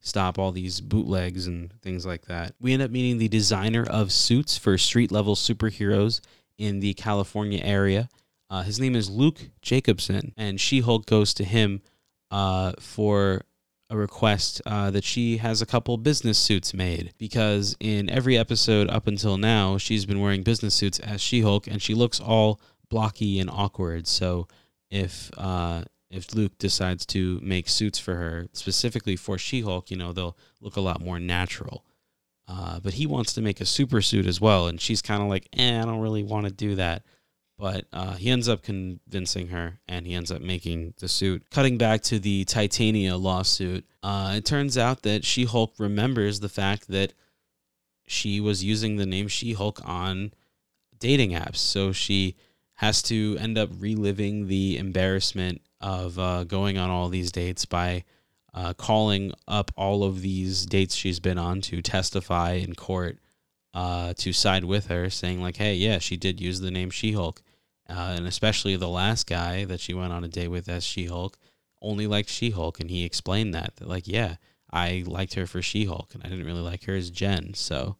[0.00, 2.54] stop all these bootlegs and things like that.
[2.60, 6.20] We end up meeting the designer of suits for street level superheroes
[6.58, 8.08] in the California area.
[8.50, 11.80] Uh, his name is Luke Jacobson, and She Hulk goes to him
[12.30, 13.42] uh, for
[13.92, 18.88] a request uh, that she has a couple business suits made because in every episode
[18.88, 22.58] up until now, she's been wearing business suits as She Hulk, and she looks all
[22.88, 24.06] blocky and awkward.
[24.06, 24.48] So
[24.90, 29.96] if uh, if Luke decides to make suits for her specifically for She Hulk, you
[29.98, 31.84] know they'll look a lot more natural.
[32.48, 35.28] Uh, but he wants to make a super suit as well, and she's kind of
[35.28, 37.02] like, eh, I don't really want to do that.
[37.58, 41.48] But uh, he ends up convincing her and he ends up making the suit.
[41.50, 46.48] Cutting back to the Titania lawsuit, uh, it turns out that She Hulk remembers the
[46.48, 47.12] fact that
[48.06, 50.32] she was using the name She Hulk on
[50.98, 51.58] dating apps.
[51.58, 52.36] So she
[52.74, 58.04] has to end up reliving the embarrassment of uh, going on all these dates by
[58.54, 63.18] uh, calling up all of these dates she's been on to testify in court
[63.74, 67.12] uh, to side with her, saying like, "Hey, yeah, she did use the name She
[67.12, 67.42] Hulk."
[67.88, 71.06] uh, and especially the last guy that she went on a date with as She
[71.06, 71.36] Hulk
[71.80, 74.36] only liked She Hulk, and he explained that that like yeah,
[74.72, 77.54] I liked her for She Hulk, and I didn't really like her as Jen.
[77.54, 77.96] So,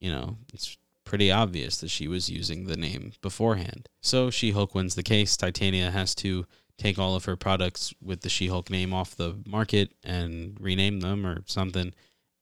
[0.00, 3.88] you know, it's pretty obvious that she was using the name beforehand.
[4.00, 5.36] So She Hulk wins the case.
[5.36, 6.46] Titania has to
[6.76, 11.00] take all of her products with the She Hulk name off the market and rename
[11.00, 11.94] them or something.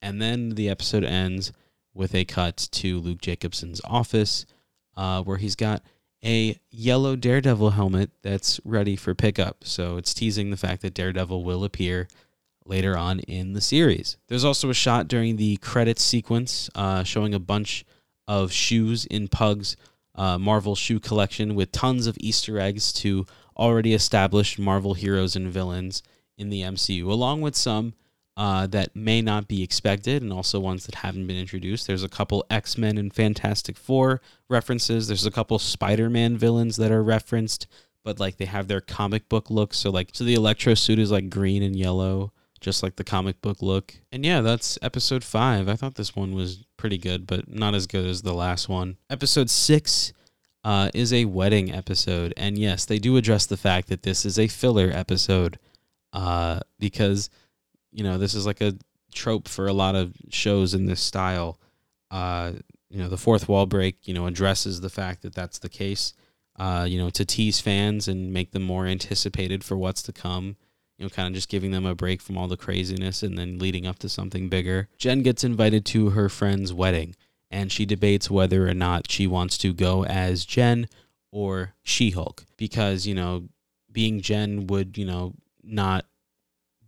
[0.02, 1.52] And then the episode ends
[1.94, 4.46] with a cut to Luke Jacobson's office,
[4.96, 5.83] uh, where he's got
[6.24, 9.64] a yellow Daredevil helmet that's ready for pickup.
[9.64, 12.09] So it's teasing the fact that Daredevil will appear
[12.64, 14.16] later on in the series.
[14.29, 17.85] There's also a shot during the credits sequence uh, showing a bunch
[18.29, 19.76] of shoes in Pug's
[20.14, 23.26] uh, Marvel shoe collection with tons of Easter eggs to
[23.57, 26.03] already established Marvel heroes and villains
[26.37, 27.94] in the MCU, along with some
[28.36, 31.86] uh, that may not be expected, and also ones that haven't been introduced.
[31.86, 35.08] There's a couple X Men and Fantastic Four references.
[35.08, 37.66] There's a couple Spider Man villains that are referenced,
[38.04, 39.74] but like they have their comic book look.
[39.74, 43.42] So like, so the Electro suit is like green and yellow, just like the comic
[43.42, 43.94] book look.
[44.10, 45.68] And yeah, that's episode five.
[45.68, 48.96] I thought this one was pretty good, but not as good as the last one.
[49.10, 50.12] Episode six.
[50.62, 54.38] Uh, is a wedding episode, and yes, they do address the fact that this is
[54.38, 55.58] a filler episode,
[56.12, 57.30] uh, because
[57.92, 58.74] you know, this is like a
[59.12, 61.59] trope for a lot of shows in this style.
[62.11, 62.53] Uh,
[62.88, 66.12] you know, the fourth wall break, you know, addresses the fact that that's the case.
[66.57, 70.57] Uh, you know, to tease fans and make them more anticipated for what's to come.
[70.98, 73.59] You know, kind of just giving them a break from all the craziness and then
[73.59, 74.88] leading up to something bigger.
[74.98, 77.14] Jen gets invited to her friend's wedding
[77.50, 80.87] and she debates whether or not she wants to go as Jen
[81.33, 83.48] or She Hulk because, you know,
[83.90, 86.05] being Jen would, you know, not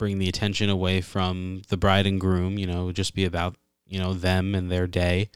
[0.03, 3.55] bring the attention away from the bride and groom, you know, just be about,
[3.87, 5.31] you know, them and their day.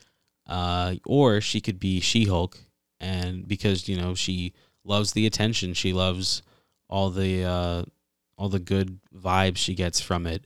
[0.44, 2.58] Uh, or she could be She Hulk,
[2.98, 6.42] and because, you know, she loves the attention, she loves
[6.88, 7.84] all the, uh,
[8.36, 10.44] all the good vibes she gets from it.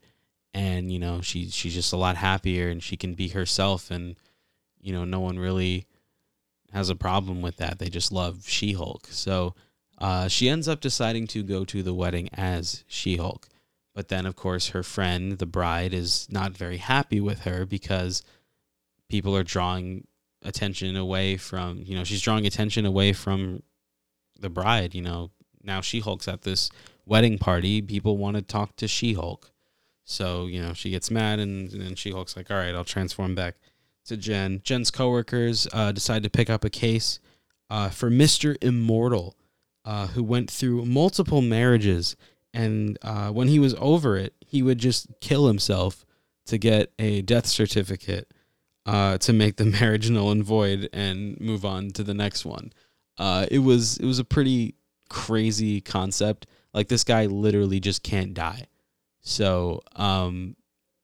[0.53, 4.17] And you know she she's just a lot happier and she can be herself and
[4.81, 5.87] you know no one really
[6.73, 7.79] has a problem with that.
[7.79, 9.07] They just love she-hulk.
[9.11, 9.55] So
[9.99, 13.50] uh, she ends up deciding to go to the wedding as she-hulk
[14.01, 18.23] but then of course her friend the bride is not very happy with her because
[19.09, 20.07] people are drawing
[20.43, 23.63] attention away from you know she's drawing attention away from
[24.39, 25.31] the bride you know
[25.63, 26.71] now she-hulk's at this
[27.05, 29.53] wedding party people want to talk to she-hulk
[30.11, 33.37] so, you know, she gets mad and then She Hulk's like, all right, I'll transform
[33.37, 33.55] back
[34.07, 34.61] to Jen.
[34.65, 37.21] Jen's coworkers uh, decide to pick up a case
[37.71, 38.57] uh, for Mr.
[38.61, 39.37] Immortal,
[39.85, 42.17] uh, who went through multiple marriages.
[42.53, 46.05] And uh, when he was over it, he would just kill himself
[46.47, 48.33] to get a death certificate
[48.87, 52.73] uh, to make the marriage null and void and move on to the next one.
[53.19, 54.75] Uh, it was it was a pretty
[55.09, 56.47] crazy concept.
[56.73, 58.67] Like this guy literally just can't die.
[59.21, 60.57] So, um,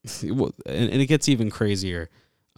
[0.22, 2.08] and, it gets even crazier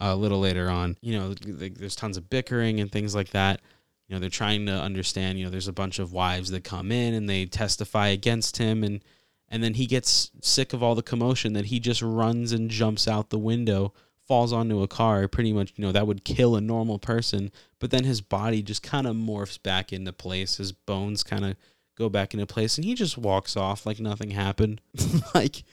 [0.01, 0.97] uh, a little later on.
[1.01, 3.61] You know, there's tons of bickering and things like that.
[4.09, 5.39] You know, they're trying to understand.
[5.39, 8.83] You know, there's a bunch of wives that come in and they testify against him,
[8.83, 9.01] and
[9.47, 13.07] and then he gets sick of all the commotion that he just runs and jumps
[13.07, 13.93] out the window,
[14.27, 15.27] falls onto a car.
[15.27, 17.51] Pretty much, you know, that would kill a normal person.
[17.79, 20.57] But then his body just kind of morphs back into place.
[20.57, 21.55] His bones kind of
[21.99, 24.79] go back into place and he just walks off like nothing happened
[25.35, 25.63] like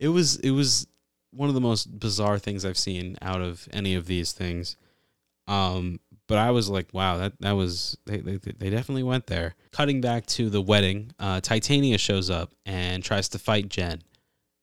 [0.00, 0.86] it was it was
[1.30, 4.78] one of the most bizarre things i've seen out of any of these things
[5.46, 9.54] um but i was like wow that that was they they, they definitely went there.
[9.72, 14.02] Cutting back to the wedding uh titania shows up and tries to fight jen.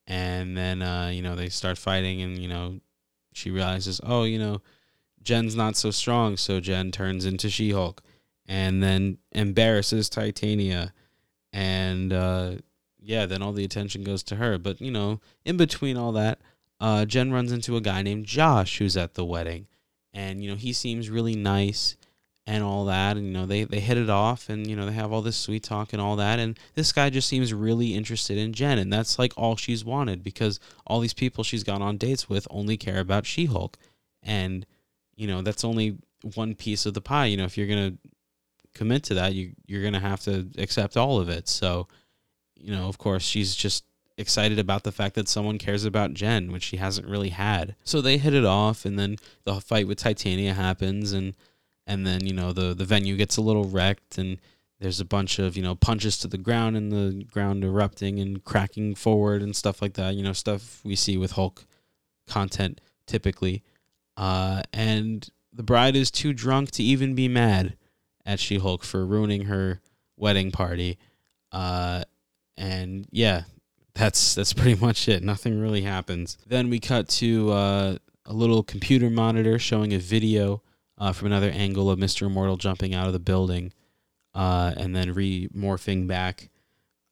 [0.06, 2.80] And then uh you know they start fighting and you know
[3.34, 4.62] she realizes oh you know
[5.22, 6.38] jen's not so strong.
[6.38, 8.02] So jen turns into she-hulk
[8.48, 10.92] and then embarrasses Titania,
[11.52, 12.52] and uh,
[13.00, 14.58] yeah, then all the attention goes to her.
[14.58, 16.40] But you know, in between all that,
[16.80, 19.66] uh, Jen runs into a guy named Josh who's at the wedding,
[20.16, 21.96] and you know he seems really nice
[22.46, 24.92] and all that, and you know they they hit it off, and you know they
[24.92, 28.38] have all this sweet talk and all that, and this guy just seems really interested
[28.38, 31.98] in Jen, and that's like all she's wanted because all these people she's gone on
[31.98, 33.76] dates with only care about She Hulk,
[34.22, 34.64] and
[35.16, 35.98] you know that's only
[36.34, 37.26] one piece of the pie.
[37.26, 37.94] You know if you're gonna
[38.74, 41.48] commit to that, you you're gonna have to accept all of it.
[41.48, 41.88] So,
[42.54, 43.84] you know, of course, she's just
[44.18, 47.76] excited about the fact that someone cares about Jen, which she hasn't really had.
[47.84, 51.34] So they hit it off, and then the fight with Titania happens, and
[51.86, 54.38] and then you know the the venue gets a little wrecked, and
[54.80, 58.44] there's a bunch of you know punches to the ground, and the ground erupting and
[58.44, 60.14] cracking forward and stuff like that.
[60.14, 61.64] You know, stuff we see with Hulk
[62.26, 63.62] content typically.
[64.16, 67.76] Uh, and the bride is too drunk to even be mad
[68.24, 69.80] at She Hulk for ruining her
[70.16, 70.98] wedding party.
[71.52, 72.02] Uh,
[72.56, 73.42] and yeah,
[73.96, 75.22] that's that's pretty much it.
[75.22, 76.38] Nothing really happens.
[76.46, 80.62] Then we cut to uh, a little computer monitor showing a video
[80.98, 83.72] uh, from another angle of Mister Immortal jumping out of the building,
[84.34, 86.50] uh, and then remorphing back.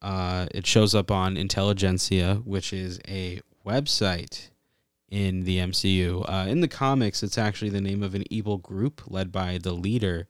[0.02, 4.50] Uh, it shows up on Intelligentsia, which is a website
[5.08, 6.28] in the MCU.
[6.28, 9.72] Uh, in the comics, it's actually the name of an evil group led by the
[9.72, 10.26] leader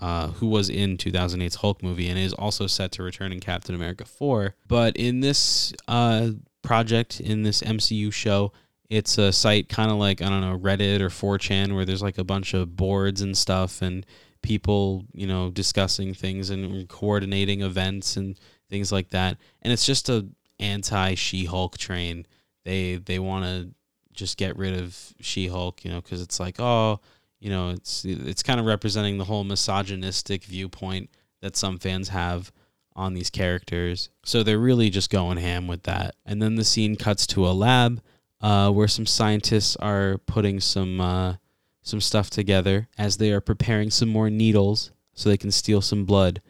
[0.00, 3.74] uh, who was in 2008's Hulk movie and is also set to return in Captain
[3.74, 4.54] America 4.
[4.66, 6.30] But in this uh,
[6.62, 8.52] project, in this MCU show,
[8.88, 12.18] it's a site kind of like, I don't know, Reddit or 4chan where there's like
[12.18, 14.06] a bunch of boards and stuff and
[14.42, 18.38] people, you know, discussing things and coordinating events and
[18.70, 19.36] things like that.
[19.62, 20.26] And it's just a
[20.60, 22.26] anti She-Hulk train.
[22.64, 23.74] They they want to
[24.12, 27.00] just get rid of She-Hulk, you know, cuz it's like, oh,
[27.40, 32.52] you know, it's it's kind of representing the whole misogynistic viewpoint that some fans have
[32.96, 34.10] on these characters.
[34.24, 36.16] So they're really just going ham with that.
[36.26, 38.02] And then the scene cuts to a lab
[38.40, 41.34] uh, where some scientists are putting some uh,
[41.82, 46.04] some stuff together as they are preparing some more needles so they can steal some
[46.04, 46.42] blood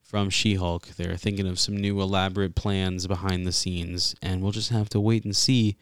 [0.00, 0.88] from She-Hulk.
[0.96, 5.00] They're thinking of some new elaborate plans behind the scenes, and we'll just have to
[5.00, 5.76] wait and see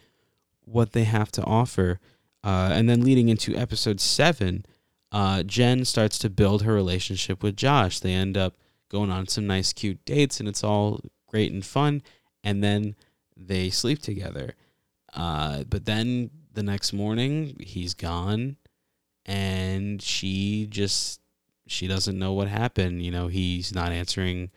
[0.65, 2.01] what they have to offer.
[2.45, 4.67] Uh, and then leading into episode seven,
[5.13, 8.01] uh, Jen starts to build her relationship with Josh.
[8.01, 8.57] They end up
[8.89, 12.03] going on some nice, cute dates, and it's all great and fun.
[12.43, 12.97] And then
[13.37, 14.55] they sleep together.
[15.15, 18.57] Uh, but then the next morning, he's gone,
[19.27, 21.21] and she just
[21.67, 23.03] she doesn't know what happened.
[23.03, 24.51] You know, he's not answering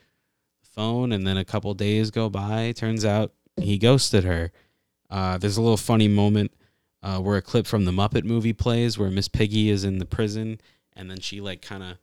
[0.64, 2.72] the phone, and then a couple days go by.
[2.72, 4.52] Turns out he ghosted her.
[5.10, 6.52] Uh, there's a little funny moment
[7.06, 10.08] uh, where a clip from the Muppet movie plays, where Miss Piggy is in the
[10.08, 10.60] prison,
[10.96, 11.98] and then she like kind of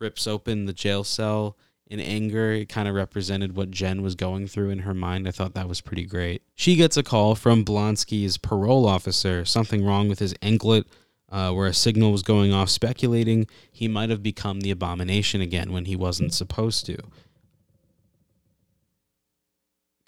[0.00, 2.50] rips open the jail cell in anger.
[2.50, 5.28] It kind of represented what Jen was going through in her mind.
[5.28, 6.42] I thought that was pretty great.
[6.56, 10.88] She gets a call from Blonsky's parole officer, something wrong with his anklet,
[11.28, 15.70] uh, where a signal was going off, speculating he might have become the abomination again
[15.70, 16.96] when he wasn't supposed to.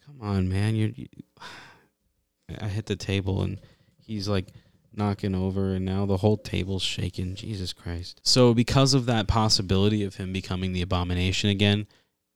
[0.05, 0.75] Come on, man.
[0.75, 1.07] You're, you
[2.61, 3.61] I hit the table and
[4.07, 4.49] he's like
[4.95, 7.35] knocking over and now the whole table's shaking.
[7.35, 8.21] Jesus Christ.
[8.23, 11.87] So because of that possibility of him becoming the abomination again,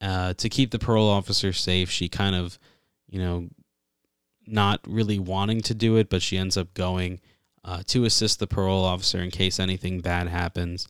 [0.01, 2.59] uh, to keep the parole officer safe, she kind of,
[3.09, 3.49] you know,
[4.47, 7.21] not really wanting to do it, but she ends up going
[7.65, 10.87] uh, to assist the parole officer in case anything bad happens.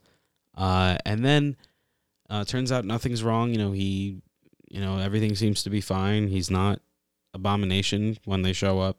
[0.57, 1.57] Uh, and then
[2.29, 3.51] uh, turns out nothing's wrong.
[3.51, 4.21] You know, he,
[4.69, 6.29] you know, everything seems to be fine.
[6.29, 6.81] He's not
[7.33, 8.99] abomination when they show up.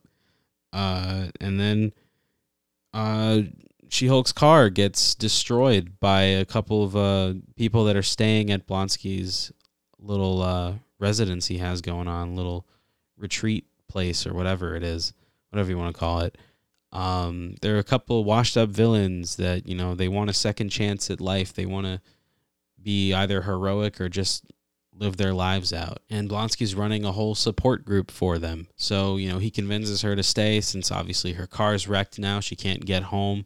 [0.73, 1.93] Uh, and then
[2.93, 3.41] uh,
[3.89, 8.67] She Hulk's car gets destroyed by a couple of uh, people that are staying at
[8.67, 9.51] Blonsky's
[9.99, 12.67] little uh, residence he has going on, little
[13.17, 15.13] retreat place or whatever it is,
[15.49, 16.37] whatever you want to call it.
[16.91, 20.69] Um, there are a couple washed up villains that you know they want a second
[20.69, 21.53] chance at life.
[21.53, 22.01] They want to
[22.81, 24.45] be either heroic or just
[24.99, 25.99] live their lives out.
[26.09, 28.67] And Blonsky's running a whole support group for them.
[28.75, 32.39] So, you know, he convinces her to stay since obviously her car's wrecked now.
[32.39, 33.45] She can't get home.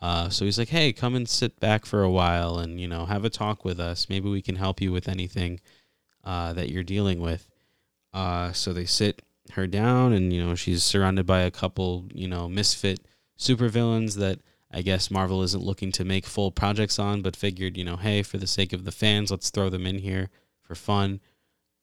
[0.00, 3.06] Uh, so he's like, hey, come and sit back for a while and, you know,
[3.06, 4.08] have a talk with us.
[4.08, 5.60] Maybe we can help you with anything
[6.24, 7.48] uh, that you're dealing with.
[8.12, 9.22] Uh, so they sit
[9.52, 13.00] her down and, you know, she's surrounded by a couple, you know, misfit
[13.38, 14.40] supervillains that
[14.70, 18.22] I guess Marvel isn't looking to make full projects on, but figured, you know, hey,
[18.22, 20.30] for the sake of the fans, let's throw them in here
[20.64, 21.20] for fun.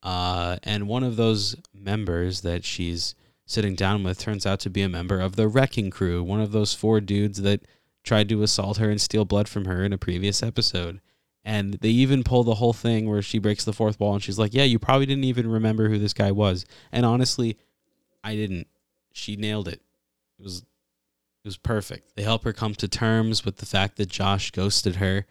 [0.02, 3.14] Uh, and one of those members that she's
[3.46, 6.52] sitting down with turns out to be a member of the Wrecking Crew, one of
[6.52, 7.62] those four dudes that
[8.02, 11.00] tried to assault her and steal blood from her in a previous episode.
[11.44, 14.38] And they even pull the whole thing where she breaks the fourth wall and she's
[14.38, 16.64] like, Yeah, you probably didn't even remember who this guy was.
[16.92, 17.58] And honestly,
[18.22, 18.68] I didn't.
[19.12, 19.82] She nailed it.
[20.38, 22.14] It was it was perfect.
[22.14, 25.26] They help her come to terms with the fact that Josh ghosted her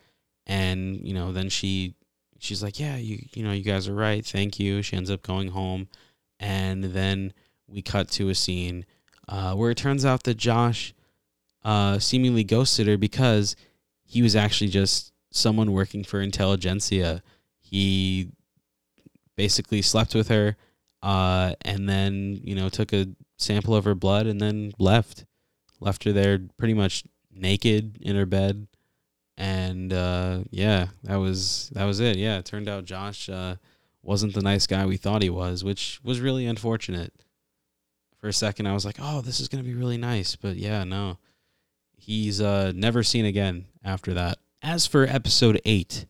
[0.46, 1.96] and, you know, then she
[2.42, 4.26] she's like, "Yeah, you you know, you guys are right.
[4.26, 5.88] Thank you." She ends up going home,
[6.40, 7.34] and then
[7.68, 8.86] we cut to a scene
[9.30, 10.94] uh, where it turns out that Josh
[11.64, 13.56] uh, seemingly ghosted her because
[14.04, 17.24] he was actually just someone working for intelligentsia.
[17.60, 18.30] He
[19.38, 20.58] basically slept with her,
[21.02, 25.26] uh, and then you know took a sample of her blood and then left,
[25.80, 28.68] left her there pretty much naked in her bed
[29.42, 32.16] and uh, yeah, that was that was it.
[32.16, 33.56] Yeah, it turned out Josh uh,
[34.04, 37.12] wasn't the nice guy we thought he was, which was really unfortunate.
[38.20, 40.84] For a second, I was like, "Oh, this is gonna be really nice," but yeah,
[40.84, 41.18] no,
[41.98, 44.38] he's uh, never seen again after that.
[44.62, 46.06] As for episode eight,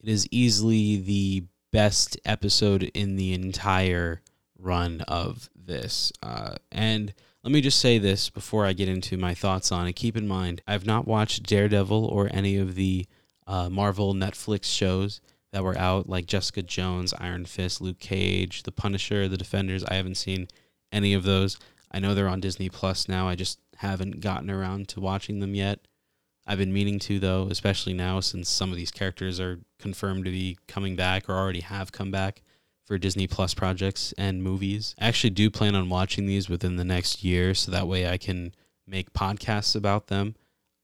[0.00, 4.20] it is easily the best episode in the entire
[4.58, 7.14] run of this, uh, and
[7.44, 9.92] let me just say this before I get into my thoughts on it.
[9.92, 13.06] Keep in mind, I've not watched Daredevil or any of the
[13.46, 15.20] uh, Marvel Netflix shows
[15.52, 19.84] that were out, like Jessica Jones, Iron Fist, Luke Cage, The Punisher, The Defenders.
[19.84, 20.48] I haven't seen
[20.90, 21.58] any of those.
[21.92, 23.28] I know they're on Disney Plus now.
[23.28, 25.80] I just haven't gotten around to watching them yet.
[26.46, 30.30] I've been meaning to, though, especially now since some of these characters are confirmed to
[30.30, 32.40] be coming back or already have come back
[32.84, 34.94] for Disney Plus projects and movies.
[34.98, 38.18] I actually do plan on watching these within the next year so that way I
[38.18, 38.54] can
[38.86, 40.34] make podcasts about them.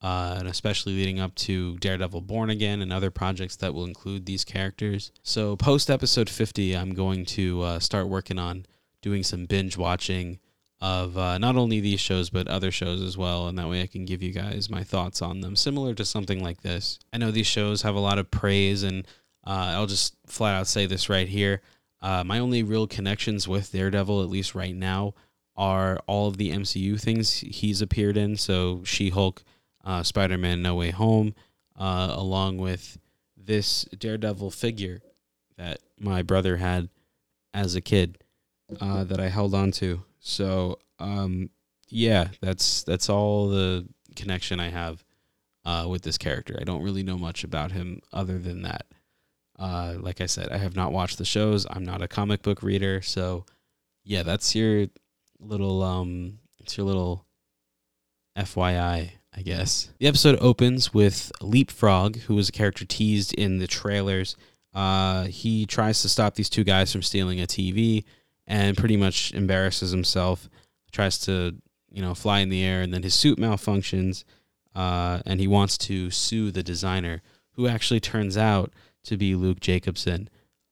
[0.02, 4.24] Uh, and especially leading up to Daredevil Born Again and other projects that will include
[4.24, 5.12] these characters.
[5.22, 8.64] So, post episode 50, I'm going to uh, start working on
[9.02, 10.38] doing some binge watching
[10.80, 13.46] of uh, not only these shows, but other shows as well.
[13.46, 16.42] And that way I can give you guys my thoughts on them, similar to something
[16.42, 16.98] like this.
[17.12, 19.06] I know these shows have a lot of praise, and
[19.46, 21.60] uh, I'll just flat out say this right here.
[22.02, 25.14] Uh, my only real connections with Daredevil, at least right now,
[25.56, 28.36] are all of the MCU things he's appeared in.
[28.36, 29.42] So She Hulk,
[29.84, 31.34] uh, Spider Man No Way Home,
[31.78, 32.98] uh, along with
[33.36, 35.02] this Daredevil figure
[35.56, 36.88] that my brother had
[37.52, 38.22] as a kid
[38.80, 40.02] uh, that I held on to.
[40.20, 41.50] So um,
[41.88, 43.86] yeah, that's that's all the
[44.16, 45.04] connection I have
[45.64, 46.56] uh, with this character.
[46.60, 48.86] I don't really know much about him other than that.
[49.60, 51.66] Uh, like I said, I have not watched the shows.
[51.68, 53.44] I'm not a comic book reader, so
[54.04, 54.86] yeah, that's your
[55.38, 57.26] little um, it's your little
[58.38, 59.90] FYI, I guess.
[59.98, 64.34] The episode opens with Leapfrog, who was a character teased in the trailers.
[64.72, 68.04] Uh, he tries to stop these two guys from stealing a TV
[68.46, 70.48] and pretty much embarrasses himself.
[70.90, 71.56] Tries to
[71.90, 74.24] you know fly in the air, and then his suit malfunctions,
[74.74, 77.20] uh, and he wants to sue the designer,
[77.52, 78.72] who actually turns out
[79.04, 80.28] to be Luke Jacobson.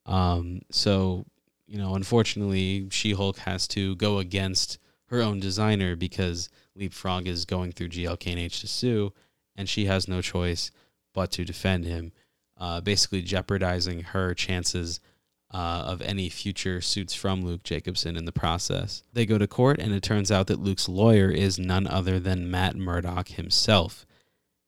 [0.06, 1.26] Um, so,
[1.66, 7.44] you know, unfortunately, She Hulk has to go against her own designer because Leapfrog is
[7.44, 9.12] going through GLK&H to sue,
[9.56, 10.70] and she has no choice
[11.14, 12.12] but to defend him,
[12.58, 15.00] uh, basically jeopardizing her chances
[15.52, 19.02] uh, of any future suits from Luke Jacobson in the process.
[19.12, 22.50] They go to court, and it turns out that Luke's lawyer is none other than
[22.50, 24.06] Matt Murdock himself.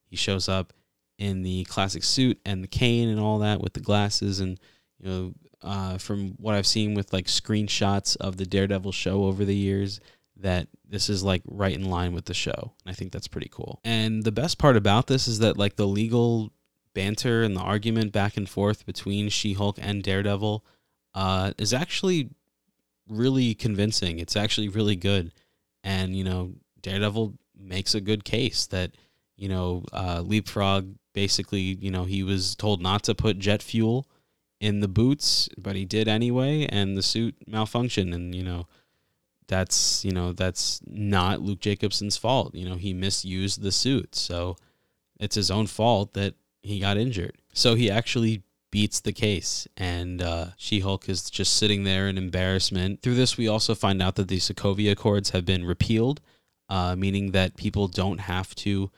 [0.06, 0.72] He shows up
[1.20, 4.58] in the classic suit and the cane and all that with the glasses, and
[4.98, 9.44] you know, uh, from what I've seen with like screenshots of the Daredevil show over
[9.44, 10.00] the years,
[10.36, 12.72] that this is like right in line with the show.
[12.84, 13.80] And I think that's pretty cool.
[13.84, 16.52] And the best part about this is that like the legal
[16.94, 20.64] banter and the argument back and forth between She-Hulk and Daredevil
[21.14, 22.30] uh, is actually
[23.06, 24.18] really convincing.
[24.18, 25.32] It's actually really good,
[25.84, 28.92] and you know, Daredevil makes a good case that
[29.40, 34.06] you know, uh, Leapfrog basically, you know, he was told not to put jet fuel
[34.60, 38.66] in the boots, but he did anyway, and the suit malfunctioned, and you know,
[39.48, 42.54] that's you know that's not Luke Jacobson's fault.
[42.54, 44.56] You know, he misused the suit, so
[45.18, 47.38] it's his own fault that he got injured.
[47.52, 52.16] So he actually beats the case, and uh, She Hulk is just sitting there in
[52.16, 53.02] embarrassment.
[53.02, 56.20] Through this, we also find out that the Sokovia Accords have been repealed,
[56.68, 58.90] uh, meaning that people don't have to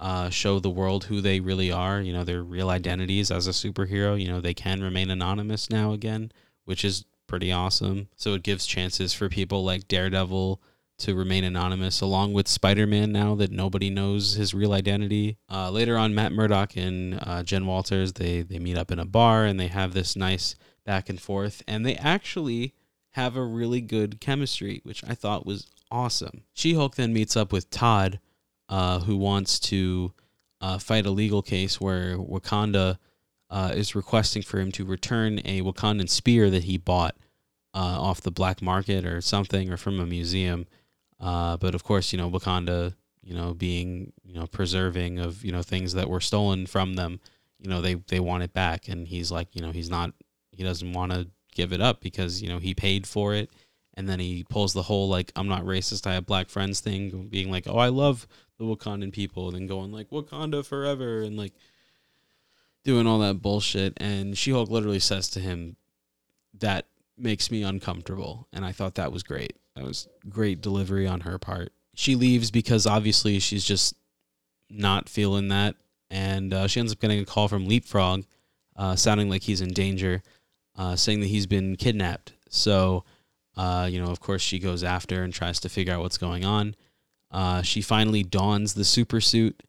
[0.00, 3.50] uh, show the world who they really are, you know, their real identities as a
[3.50, 4.20] superhero.
[4.20, 6.32] You know, they can remain anonymous now again,
[6.64, 8.08] which is pretty awesome.
[8.16, 10.60] So it gives chances for people like Daredevil
[10.98, 15.38] to remain anonymous, along with Spider Man now that nobody knows his real identity.
[15.50, 19.06] Uh, later on, Matt Murdock and uh, Jen Walters they they meet up in a
[19.06, 22.74] bar and they have this nice back and forth, and they actually
[23.12, 26.44] have a really good chemistry, which I thought was awesome.
[26.54, 28.20] She Hulk then meets up with Todd,
[28.70, 30.12] uh, who wants to
[30.60, 32.98] uh, fight a legal case where Wakanda
[33.50, 37.16] uh, is requesting for him to return a Wakandan spear that he bought
[37.74, 40.66] uh, off the black market or something or from a museum.
[41.18, 45.52] Uh, but of course, you know, Wakanda, you know, being, you know, preserving of, you
[45.52, 47.20] know, things that were stolen from them,
[47.58, 48.88] you know, they, they want it back.
[48.88, 50.12] And he's like, you know, he's not,
[50.52, 53.50] he doesn't want to give it up because, you know, he paid for it.
[53.94, 57.26] And then he pulls the whole, like, I'm not racist, I have black friends thing,
[57.28, 58.26] being like, oh, I love
[58.60, 59.48] the Wakandan people.
[59.48, 61.22] And then going, like, Wakanda forever.
[61.22, 61.54] And, like,
[62.84, 63.94] doing all that bullshit.
[63.96, 65.76] And She Hulk literally says to him,
[66.58, 66.86] that
[67.18, 68.46] makes me uncomfortable.
[68.52, 69.56] And I thought that was great.
[69.76, 71.72] That was great delivery on her part.
[71.94, 73.94] She leaves because obviously she's just
[74.68, 75.76] not feeling that.
[76.10, 78.24] And uh, she ends up getting a call from Leapfrog,
[78.76, 80.22] uh, sounding like he's in danger,
[80.76, 82.32] uh, saying that he's been kidnapped.
[82.48, 83.04] So,
[83.56, 86.44] uh, you know, of course, she goes after and tries to figure out what's going
[86.44, 86.74] on.
[87.30, 89.62] Uh, she finally dons the super suit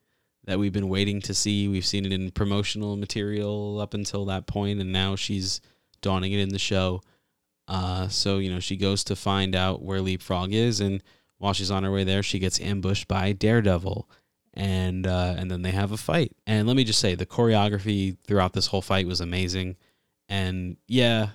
[0.45, 1.67] that we've been waiting to see.
[1.67, 5.61] We've seen it in promotional material up until that point, and now she's
[6.01, 7.01] donning it in the show.
[7.67, 11.03] Uh, so you know she goes to find out where Leapfrog is, and
[11.37, 14.09] while she's on her way there, she gets ambushed by Daredevil,
[14.53, 16.35] and uh, and then they have a fight.
[16.45, 19.77] And let me just say, the choreography throughout this whole fight was amazing.
[20.29, 21.29] And yeah,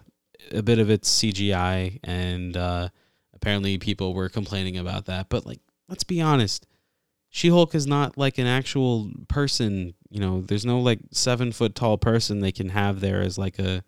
[0.53, 2.89] a bit of it's CGI, and uh,
[3.35, 5.29] apparently people were complaining about that.
[5.29, 6.67] But like, let's be honest,
[7.29, 9.95] She Hulk is not like an actual person.
[10.11, 13.59] You know, there's no like seven foot tall person they can have there as like
[13.59, 13.83] a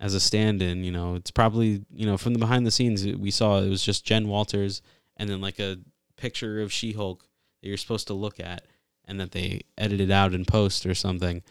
[0.00, 0.84] as a stand-in.
[0.84, 3.84] You know, it's probably you know from the behind the scenes we saw it was
[3.84, 4.82] just Jen Walters
[5.16, 5.78] and then like a
[6.16, 7.26] picture of She-Hulk
[7.60, 8.66] that you're supposed to look at,
[9.06, 11.42] and that they edited out in post or something.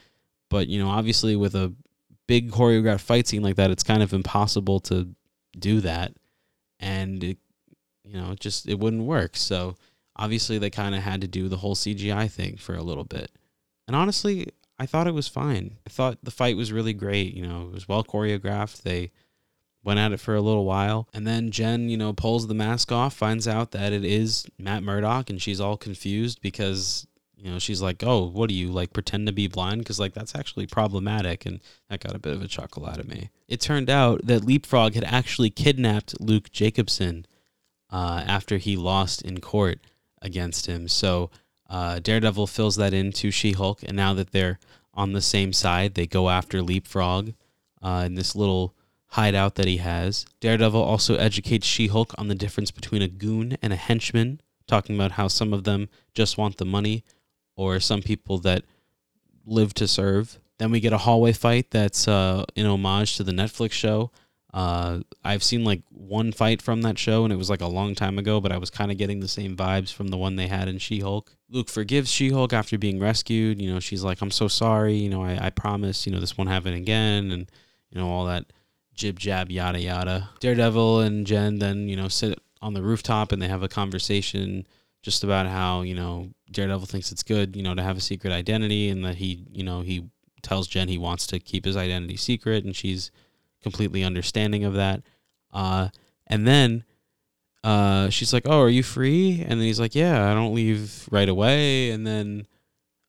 [0.50, 1.74] But you know, obviously with a
[2.28, 5.10] big choreographed fight scene like that, it's kind of impossible to
[5.58, 6.14] do that,
[6.80, 7.38] and it,
[8.04, 9.36] you know, just it wouldn't work.
[9.36, 9.76] So
[10.16, 13.32] obviously they kind of had to do the whole CGI thing for a little bit.
[13.88, 14.48] And honestly,
[14.80, 15.78] I thought it was fine.
[15.86, 17.34] I thought the fight was really great.
[17.34, 18.82] You know, it was well choreographed.
[18.82, 19.12] They
[19.84, 21.08] went at it for a little while.
[21.14, 24.84] And then Jen, you know, pulls the mask off, finds out that it is Matt
[24.84, 28.94] Murdock, and she's all confused because, you know, she's like, oh, what do you like
[28.94, 29.80] pretend to be blind?
[29.80, 31.46] Because, like, that's actually problematic.
[31.46, 33.30] And that got a bit of a chuckle out of me.
[33.48, 37.26] It turned out that Leapfrog had actually kidnapped Luke Jacobson
[37.94, 39.80] uh, after he lost in court
[40.22, 40.88] against him.
[40.88, 41.30] So,
[41.70, 44.60] uh, Daredevil fills that in to She Hulk, and now that they're
[44.94, 47.34] on the same side, they go after Leapfrog
[47.82, 48.76] uh, in this little
[49.10, 50.26] hideout that he has.
[50.40, 54.96] Daredevil also educates She Hulk on the difference between a goon and a henchman, talking
[54.96, 57.04] about how some of them just want the money,
[57.56, 58.64] or some people that
[59.46, 60.40] live to serve.
[60.58, 64.12] Then we get a hallway fight that's uh, in homage to the Netflix show
[64.54, 67.96] uh, I've seen like one fight from that show, and it was like a long
[67.96, 70.48] time ago, but I was kind of getting the same vibes from the one they
[70.48, 71.36] had in She Hulk.
[71.50, 73.62] Luke forgives She Hulk after being rescued.
[73.62, 74.96] You know, she's like, I'm so sorry.
[74.96, 77.32] You know, I, I promise, you know, this won't happen again.
[77.32, 77.52] And,
[77.90, 78.46] you know, all that
[78.94, 80.30] jib jab yada yada.
[80.40, 84.66] Daredevil and Jen then you know sit on the rooftop and they have a conversation
[85.02, 88.32] just about how you know Daredevil thinks it's good you know to have a secret
[88.32, 90.10] identity and that he you know he
[90.42, 93.12] tells Jen he wants to keep his identity secret and she's
[93.64, 95.02] completely understanding of that.
[95.52, 95.90] Uh,
[96.28, 96.84] and then
[97.64, 101.08] uh, she's like, "Oh, are you free?" And then he's like, "Yeah, I don't leave
[101.12, 102.46] right away." And then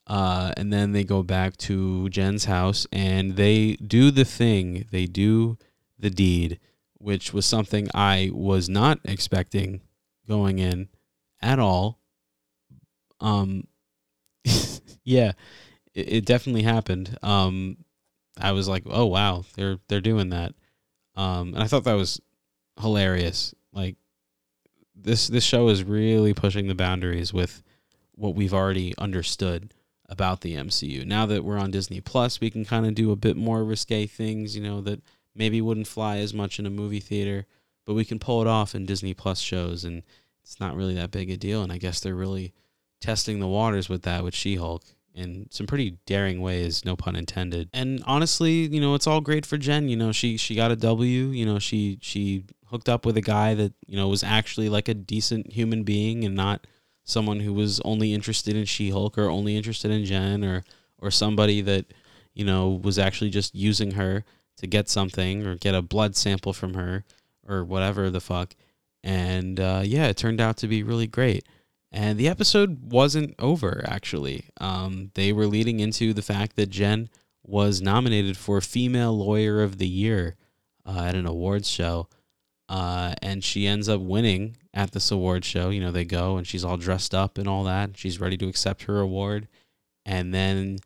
[0.06, 4.86] uh, and then they go back to Jen's house and they do the thing.
[4.90, 5.56] They do
[5.98, 6.60] the deed,
[6.98, 9.80] which was something I was not expecting
[10.28, 10.88] going in
[11.40, 12.00] at all.
[13.20, 13.66] Um,
[15.04, 15.32] yeah,
[15.94, 17.18] it, it definitely happened.
[17.22, 17.78] Um,
[18.38, 20.54] I was like, oh wow, they're they're doing that.
[21.16, 22.20] Um, and I thought that was
[22.80, 23.54] hilarious.
[23.72, 23.96] Like
[24.94, 27.62] this this show is really pushing the boundaries with
[28.14, 29.72] what we've already understood
[30.08, 31.06] about the MCU.
[31.06, 34.06] Now that we're on Disney Plus, we can kind of do a bit more risque
[34.06, 35.02] things, you know, that
[35.34, 37.46] maybe wouldn't fly as much in a movie theater,
[37.86, 40.02] but we can pull it off in Disney Plus shows and
[40.42, 42.52] it's not really that big a deal and I guess they're really
[43.00, 44.84] testing the waters with that with She-Hulk
[45.14, 47.70] in some pretty daring ways, no pun intended.
[47.72, 49.88] And honestly, you know, it's all great for Jen.
[49.88, 51.26] You know, she she got a W.
[51.26, 54.88] You know, she she hooked up with a guy that you know was actually like
[54.88, 56.66] a decent human being and not
[57.04, 60.64] someone who was only interested in She-Hulk or only interested in Jen or
[60.98, 61.86] or somebody that
[62.34, 64.24] you know was actually just using her
[64.56, 67.04] to get something or get a blood sample from her
[67.46, 68.54] or whatever the fuck.
[69.02, 71.44] And uh, yeah, it turned out to be really great.
[71.94, 74.46] And the episode wasn't over, actually.
[74.60, 77.08] Um, they were leading into the fact that Jen
[77.44, 80.34] was nominated for Female Lawyer of the Year
[80.84, 82.08] uh, at an awards show.
[82.68, 85.70] Uh, and she ends up winning at this award show.
[85.70, 87.96] You know, they go and she's all dressed up and all that.
[87.96, 89.46] She's ready to accept her award.
[90.04, 90.78] And then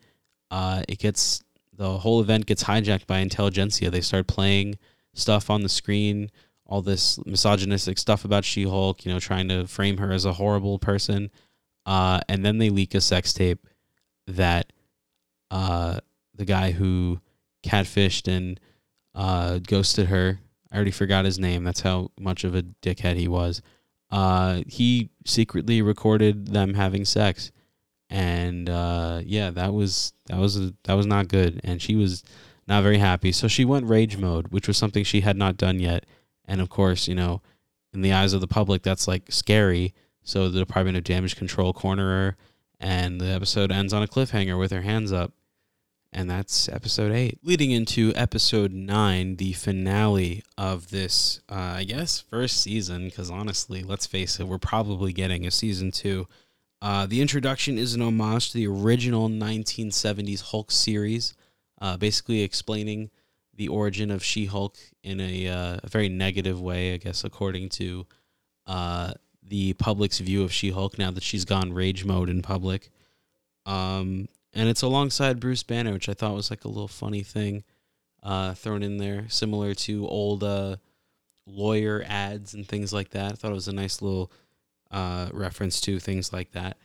[0.51, 1.43] uh, it gets
[1.73, 3.89] the whole event gets hijacked by intelligentsia.
[3.89, 4.77] They start playing
[5.15, 6.31] stuff on the screen
[6.69, 10.35] all this misogynistic stuff about She Hulk, you know, trying to frame her as a
[10.35, 11.31] horrible person.
[11.87, 13.67] Uh, and then they leak a sex tape
[14.27, 14.73] that
[15.51, 15.99] uh,
[16.35, 17.21] the guy who
[17.65, 18.61] catfished and
[19.15, 20.41] uh, ghosted her,
[20.71, 21.65] I already forgot his name.
[21.65, 23.63] That's how much of a dickhead he was.
[24.11, 27.51] Uh, he secretly recorded them having sex,
[28.11, 31.61] and uh, yeah, that was that was a, that was not good.
[31.65, 32.23] And she was
[32.67, 33.33] not very happy.
[33.33, 36.05] So she went rage mode, which was something she had not done yet
[36.49, 37.43] and of course, you know,
[37.93, 39.95] in the eyes of the public, that's like scary.
[40.23, 42.37] So the Department of Damage Control corner her,
[42.81, 45.33] and the episode ends on a cliffhanger with her hands up.
[46.11, 47.39] And that's episode eight.
[47.43, 53.83] Leading into episode nine, the finale of this, uh, I guess, first season, because honestly,
[53.83, 56.27] let's face it, we're probably getting a season two.
[56.81, 61.35] Uh, the introduction is an homage to the original 1970s Hulk series,
[61.83, 63.11] uh, basically explaining
[63.59, 68.07] the origin of She-Hulk in a, uh, a very negative way, I guess, according to
[68.69, 72.89] uh, the public's view of She-Hulk now that she's gone rage mode in public.
[73.67, 77.65] Um, and it's alongside Bruce Banner, which I thought was like a little funny thing
[78.23, 80.77] uh, thrown in there, similar to old uh,
[81.45, 83.33] lawyer ads and things like that.
[83.33, 84.31] I thought it was a nice little
[84.93, 86.77] uh, reference to things like that.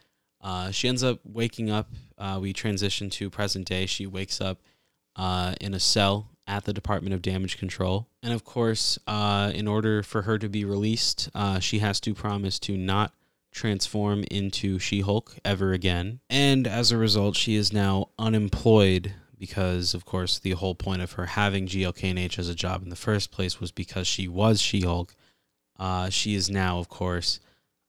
[0.42, 1.92] Uh, she ends up waking up.
[2.40, 3.86] We transition to present day.
[3.86, 4.60] She wakes up
[5.62, 8.08] in a cell at the Department of Damage Control.
[8.22, 12.14] And of course, uh, in order for her to be released, uh, she has to
[12.14, 13.14] promise to not
[13.52, 16.20] transform into She Hulk ever again.
[16.30, 21.14] And as a result, she is now unemployed because, of course, the whole point of
[21.14, 24.82] her having GLK&H as a job in the first place was because she was She
[24.82, 25.16] Hulk.
[25.78, 27.40] Uh, she is now, of course,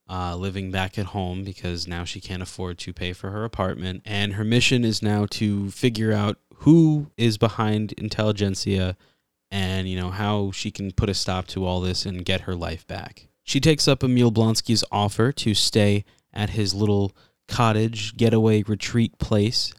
[0.09, 4.03] uh, living back at home because now she can't afford to pay for her apartment.
[4.05, 8.97] And her mission is now to figure out who is behind intelligentsia
[9.51, 12.55] and you know how she can put a stop to all this and get her
[12.55, 13.29] life back.
[13.43, 17.15] She takes up Emil Blonsky's offer to stay at his little
[17.49, 19.75] cottage getaway retreat place,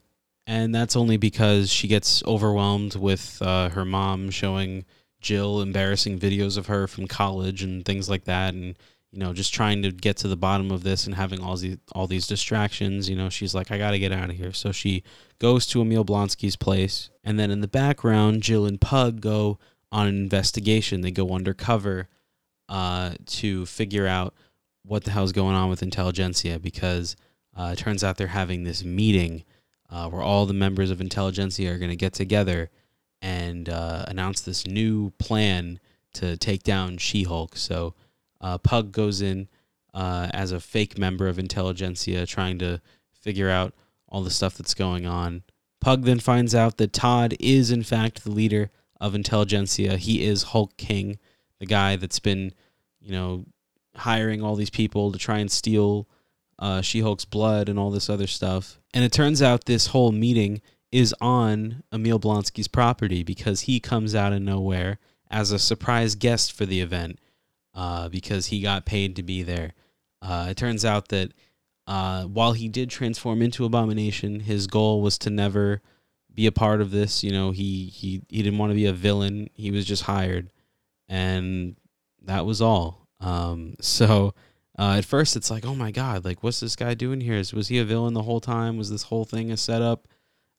[0.46, 4.86] and that's only because she gets overwhelmed with uh, her mom showing
[5.20, 8.78] Jill embarrassing videos of her from college and things like that, and
[9.16, 11.78] you know, just trying to get to the bottom of this and having all these
[11.94, 13.10] all these distractions.
[13.10, 14.52] You know, she's like, I got to get out of here.
[14.52, 15.04] So she
[15.40, 19.58] goes to Emil Blonsky's place, and then in the background, Jill and Pug go
[19.90, 21.00] on an investigation.
[21.00, 22.10] They go undercover
[22.68, 24.34] uh, to figure out
[24.84, 27.16] what the hell's going on with intelligentsia because
[27.56, 29.46] uh, it turns out they're having this meeting
[29.90, 32.70] uh, where all the members of intelligentsia are to get together
[33.22, 35.80] and uh, announce this new plan
[36.14, 37.56] to take down She-Hulk.
[37.56, 37.94] So
[38.42, 39.48] uh, Pug goes in
[39.94, 42.82] uh, as a fake member of intelligentsia, trying to
[43.14, 43.74] figure out
[44.08, 45.44] all the stuff that's going on.
[45.82, 49.98] Pug then finds out that Todd is, in fact, the leader of intelligentsia.
[49.98, 51.20] He is Hulk King,
[51.60, 52.54] the guy that's been,
[53.00, 53.46] you know,
[53.96, 56.08] hiring all these people to try and steal
[56.60, 58.80] uh, She Hulk's blood and all this other stuff.
[58.94, 60.62] And it turns out this whole meeting
[60.92, 64.98] is on Emil Blonsky's property because he comes out of nowhere
[65.30, 67.20] as a surprise guest for the event
[67.76, 69.74] uh, because he got paid to be there.
[70.22, 71.34] Uh, it turns out that
[71.88, 75.82] uh, while he did transform into Abomination, his goal was to never
[76.34, 77.24] be a part of this.
[77.24, 79.50] You know, he he he didn't want to be a villain.
[79.54, 80.50] He was just hired,
[81.08, 81.76] and
[82.24, 83.08] that was all.
[83.20, 84.34] Um, so
[84.80, 87.36] uh, at first, it's like, oh my god, like what's this guy doing here?
[87.36, 88.78] Is, was he a villain the whole time?
[88.78, 90.08] Was this whole thing a setup?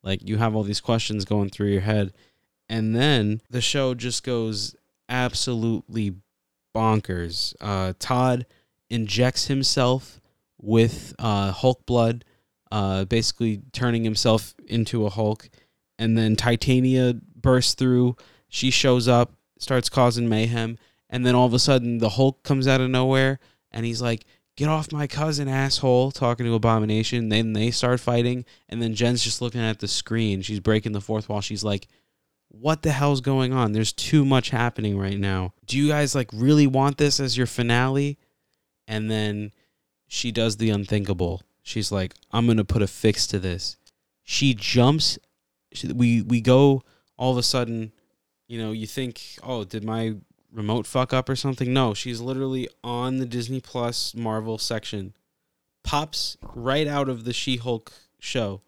[0.03, 2.12] Like you have all these questions going through your head,
[2.69, 4.77] and then the show just goes
[5.09, 6.14] absolutely
[6.77, 7.55] bonkers.
[7.61, 8.45] Uh, Todd
[8.91, 10.20] injects himself
[10.61, 12.24] with uh, Hulk blood,
[12.70, 15.49] uh, basically turning himself into a Hulk.
[15.99, 18.16] And then Titania bursts through.
[18.49, 20.79] She shows up, starts causing mayhem.
[21.09, 23.39] And then all of a sudden, the Hulk comes out of nowhere
[23.70, 24.24] and he's like,
[24.57, 27.29] Get off my cousin, asshole, talking to Abomination.
[27.29, 28.47] Then they start fighting.
[28.70, 30.41] And then Jen's just looking at the screen.
[30.41, 31.43] She's breaking the fourth wall.
[31.43, 31.89] She's like,
[32.49, 33.72] what the hell's going on?
[33.72, 35.53] There's too much happening right now.
[35.66, 38.18] Do you guys like really want this as your finale?
[38.88, 39.53] And then
[40.07, 41.42] she does the unthinkable.
[41.62, 43.76] She's like, I'm going to put a fix to this.
[44.22, 45.18] She jumps
[45.84, 46.82] we we go
[47.16, 47.92] all of a sudden,
[48.49, 50.16] you know, you think, "Oh, did my
[50.53, 55.14] remote fuck up or something?" No, she's literally on the Disney Plus Marvel section.
[55.82, 58.61] Pops right out of the She-Hulk show.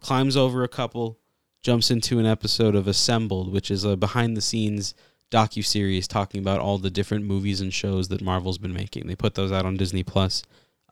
[0.00, 1.18] Climbs over a couple,
[1.64, 4.94] jumps into an episode of Assembled, which is a behind the scenes
[5.30, 9.06] docu series talking about all the different movies and shows that Marvel's been making.
[9.06, 10.42] They put those out on Disney Plus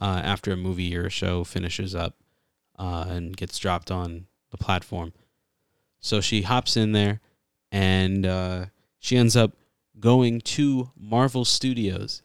[0.01, 2.17] uh, after a movie or a show finishes up
[2.79, 5.13] uh, and gets dropped on the platform.
[6.01, 7.21] So she hops in there,
[7.71, 8.65] and uh,
[8.99, 9.53] she ends up
[10.01, 12.23] going to Marvel Studios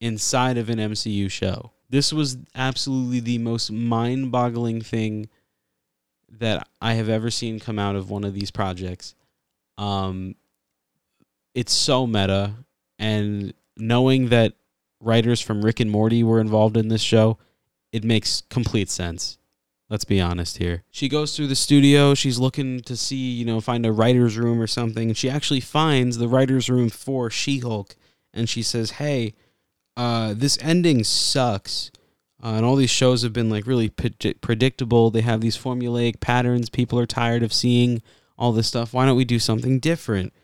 [0.00, 1.72] inside of an MCU show.
[1.88, 5.28] This was absolutely the most mind-boggling thing
[6.38, 9.14] that I have ever seen come out of one of these projects.
[9.78, 10.34] Um,
[11.54, 12.54] it's so meta,
[12.98, 14.54] and knowing that
[15.00, 17.38] writers from Rick and Morty were involved in this show,
[17.92, 19.38] it makes complete sense.
[19.90, 20.82] Let's be honest here.
[20.90, 22.14] She goes through the studio.
[22.14, 25.08] She's looking to see, you know, find a writer's room or something.
[25.10, 27.94] And she actually finds the writer's room for She Hulk.
[28.32, 29.34] And she says, Hey,
[29.96, 31.90] uh, this ending sucks.
[32.44, 35.10] Uh, and all these shows have been like really predictable.
[35.10, 36.68] They have these formulaic patterns.
[36.68, 38.02] People are tired of seeing
[38.36, 38.92] all this stuff.
[38.92, 40.34] Why don't we do something different?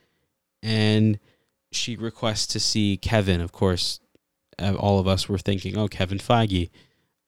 [0.63, 1.19] And
[1.71, 3.43] she requests to see Kevin.
[3.43, 4.01] Of course,
[4.59, 6.71] uh, all of us were thinking, oh, Kevin Feige.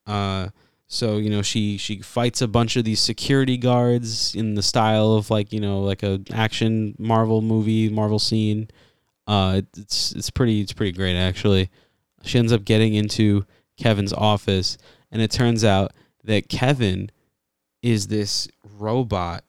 [0.07, 0.47] Uh,
[0.87, 5.13] so you know, she she fights a bunch of these security guards in the style
[5.13, 8.69] of like you know like a action Marvel movie, Marvel scene.
[9.27, 11.69] Uh, it's it's pretty it's pretty great actually.
[12.23, 13.45] She ends up getting into
[13.77, 14.77] Kevin's office,
[15.11, 15.91] and it turns out
[16.23, 17.11] that Kevin
[17.81, 19.43] is this robot,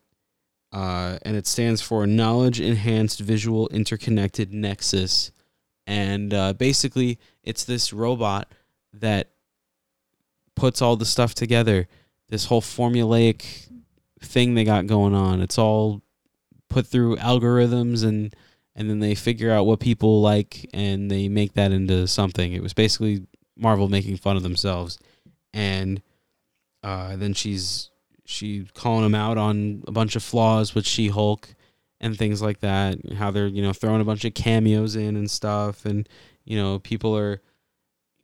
[0.72, 5.30] uh, and it stands for Knowledge Enhanced Visual Interconnected Nexus.
[5.86, 8.50] And uh, basically, it's this robot
[8.92, 9.30] that
[10.56, 11.86] puts all the stuff together.
[12.28, 13.68] This whole formulaic
[14.20, 15.40] thing they got going on.
[15.40, 16.02] It's all
[16.68, 18.34] put through algorithms and
[18.76, 22.52] and then they figure out what people like and they make that into something.
[22.52, 23.24] It was basically
[23.56, 24.98] Marvel making fun of themselves,
[25.52, 26.02] and
[26.82, 27.90] uh, then she's
[28.26, 31.54] she calling them out on a bunch of flaws with She Hulk
[32.00, 32.98] and things like that.
[33.16, 36.08] How they're you know throwing a bunch of cameos in and stuff, and
[36.44, 37.40] you know people are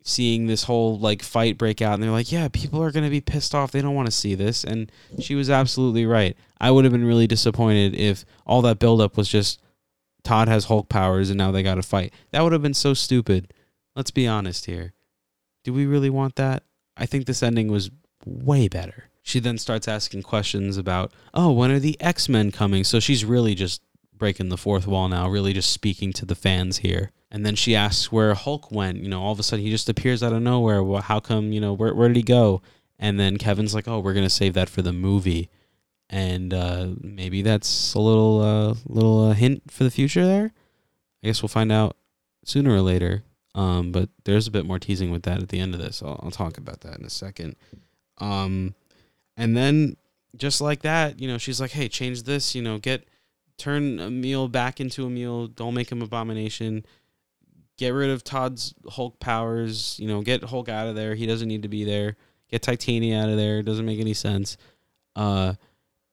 [0.03, 3.11] seeing this whole like fight break out and they're like yeah people are going to
[3.11, 3.71] be pissed off.
[3.71, 4.65] They don't want to see this.
[4.65, 6.37] And she was absolutely right.
[6.61, 9.61] I would have been really disappointed if all that buildup was just
[10.23, 12.15] todd has hulk powers and now they got to fight.
[12.31, 13.53] That would have been so stupid.
[13.95, 14.95] Let's be honest here
[15.65, 16.65] do we really want that?
[16.97, 17.91] I think this ending was
[18.25, 19.05] way better.
[19.23, 22.85] She then starts asking questions about, oh, when are the X Men coming?
[22.85, 23.83] So she's really just
[24.17, 27.11] breaking the fourth wall now, really just speaking to the fans here.
[27.31, 28.99] And then she asks where Hulk went.
[28.99, 30.83] You know, all of a sudden he just appears out of nowhere.
[30.83, 32.61] Well, how come, you know, where, where did he go?
[32.99, 35.49] And then Kevin's like, oh, we're going to save that for the movie.
[36.09, 40.53] And uh, maybe that's a little, uh, little uh, hint for the future there.
[41.23, 41.97] I guess we'll find out
[42.45, 43.23] sooner or later.
[43.55, 46.03] Um, but there's a bit more teasing with that at the end of this.
[46.03, 47.57] I'll, I'll talk about that in a second.
[48.19, 48.75] Um,
[49.37, 49.97] and then
[50.37, 52.55] just like that, you know, she's like, "Hey, change this.
[52.55, 53.09] You know, get
[53.59, 55.49] turn Emil back into Emil.
[55.49, 56.85] Don't make him abomination.
[57.77, 59.99] Get rid of Todd's Hulk powers.
[59.99, 61.15] You know, get Hulk out of there.
[61.15, 62.17] He doesn't need to be there.
[62.49, 63.59] Get Titania out of there.
[63.59, 64.57] It doesn't make any sense."
[65.17, 65.55] Uh,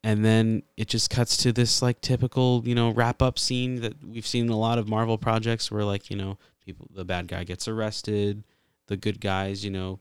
[0.04, 3.94] and then it just cuts to this like typical you know wrap up scene that
[4.04, 7.44] we've seen a lot of Marvel projects where like you know people the bad guy
[7.44, 8.44] gets arrested,
[8.88, 10.00] the good guys you know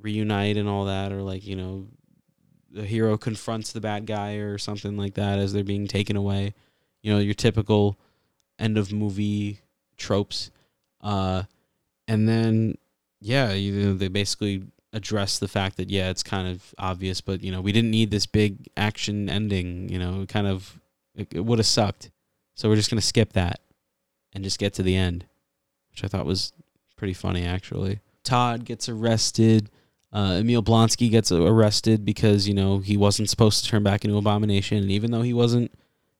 [0.00, 1.86] reunite and all that, or like you know
[2.70, 6.54] the hero confronts the bad guy or something like that as they're being taken away.
[7.02, 7.98] You know your typical
[8.58, 9.60] end of movie
[9.96, 10.50] tropes.
[11.00, 11.42] Uh,
[12.08, 12.78] and then
[13.20, 17.42] yeah, you know, they basically address the fact that yeah, it's kind of obvious, but
[17.42, 19.88] you know, we didn't need this big action ending.
[19.88, 20.80] You know, kind of
[21.14, 22.10] it, it would have sucked.
[22.54, 23.60] So we're just gonna skip that
[24.32, 25.26] and just get to the end,
[25.94, 26.52] which I thought was
[26.96, 28.00] pretty funny actually.
[28.22, 29.70] Todd gets arrested.
[30.12, 34.16] Uh, Emil Blonsky gets arrested because you know he wasn't supposed to turn back into
[34.16, 35.72] Abomination, and even though he wasn't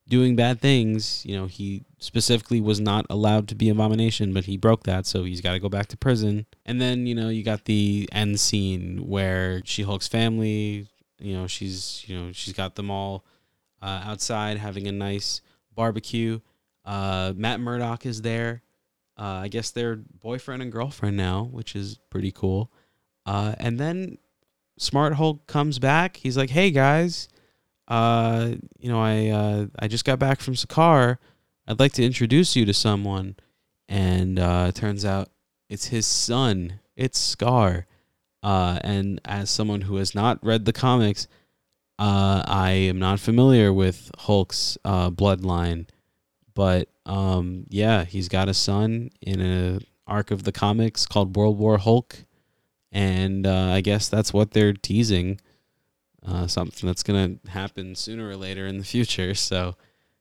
[0.09, 1.25] doing bad things.
[1.25, 5.25] You know, he specifically was not allowed to be abomination, but he broke that, so
[5.25, 6.47] he's got to go back to prison.
[6.67, 11.47] And then you know you got the end scene where She Hulk's family, you know,
[11.47, 13.25] she's you know she's got them all
[13.83, 15.41] uh, outside having a nice
[15.75, 16.41] barbecue.
[16.85, 18.63] Uh, Matt Murdock is there.
[19.17, 22.73] Uh, I guess they're boyfriend and girlfriend now, which is pretty cool.
[23.27, 24.19] Uh, and then
[24.79, 26.17] Smart Hulk comes back.
[26.17, 27.29] He's like, "Hey guys."
[27.89, 31.19] uh, you know, I uh, I just got back from Sakaar.
[31.67, 33.37] I'd like to introduce you to someone,
[33.89, 35.29] and uh, it turns out
[35.69, 36.81] it's his son.
[36.97, 37.85] It's Skaar.
[38.43, 41.27] Uh, and as someone who has not read the comics,
[41.99, 45.87] I am not familiar with Hulk's bloodline,
[46.55, 51.59] but um, yeah, he's got a son in a arc of the comics called World
[51.59, 52.25] War Hulk,
[52.93, 55.41] and uh, I guess that's what they're teasing
[56.27, 59.35] uh, something that's to happen sooner or later in the future.
[59.35, 59.77] So,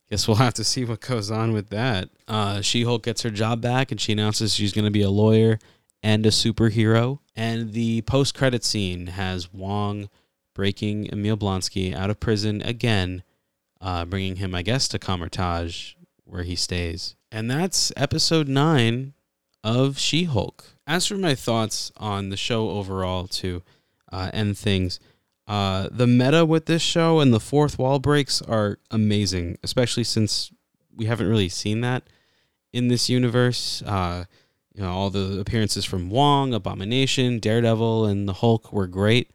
[0.09, 2.09] guess we'll have to see what goes on with that.
[2.27, 5.09] Uh, she Hulk gets her job back and she announces she's going to be a
[5.09, 5.59] lawyer
[6.01, 7.19] and a superhero.
[7.35, 10.09] And the post credit scene has Wong
[10.53, 13.23] breaking Emil Blonsky out of prison again,
[13.81, 17.15] uh, bringing him, I guess, to Kamar-Taj, where he stays.
[17.31, 19.13] And that's episode nine
[19.63, 20.65] of She Hulk.
[20.85, 23.63] As for my thoughts on the show overall, to
[24.11, 24.99] uh, end things,
[25.47, 30.51] uh, the meta with this show and the fourth wall breaks are amazing, especially since
[30.95, 32.03] we haven't really seen that
[32.71, 33.81] in this universe.
[33.85, 34.25] Uh,
[34.73, 39.31] you know, all the appearances from Wong, Abomination, Daredevil, and the Hulk were great.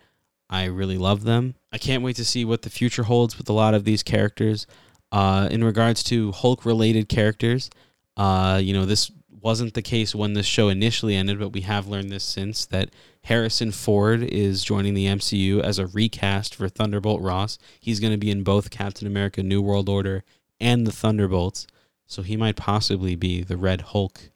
[0.50, 1.54] I really love them.
[1.72, 4.66] I can't wait to see what the future holds with a lot of these characters.
[5.10, 7.70] Uh, in regards to Hulk related characters,
[8.16, 11.86] uh, you know, this wasn't the case when this show initially ended, but we have
[11.86, 12.90] learned this since that
[13.24, 17.58] Harrison Ford is joining the MCU as a recast for Thunderbolt Ross.
[17.80, 20.24] He's going to be in both Captain America New World Order
[20.60, 21.66] and the Thunderbolts.
[22.06, 24.30] So he might possibly be the Red Hulk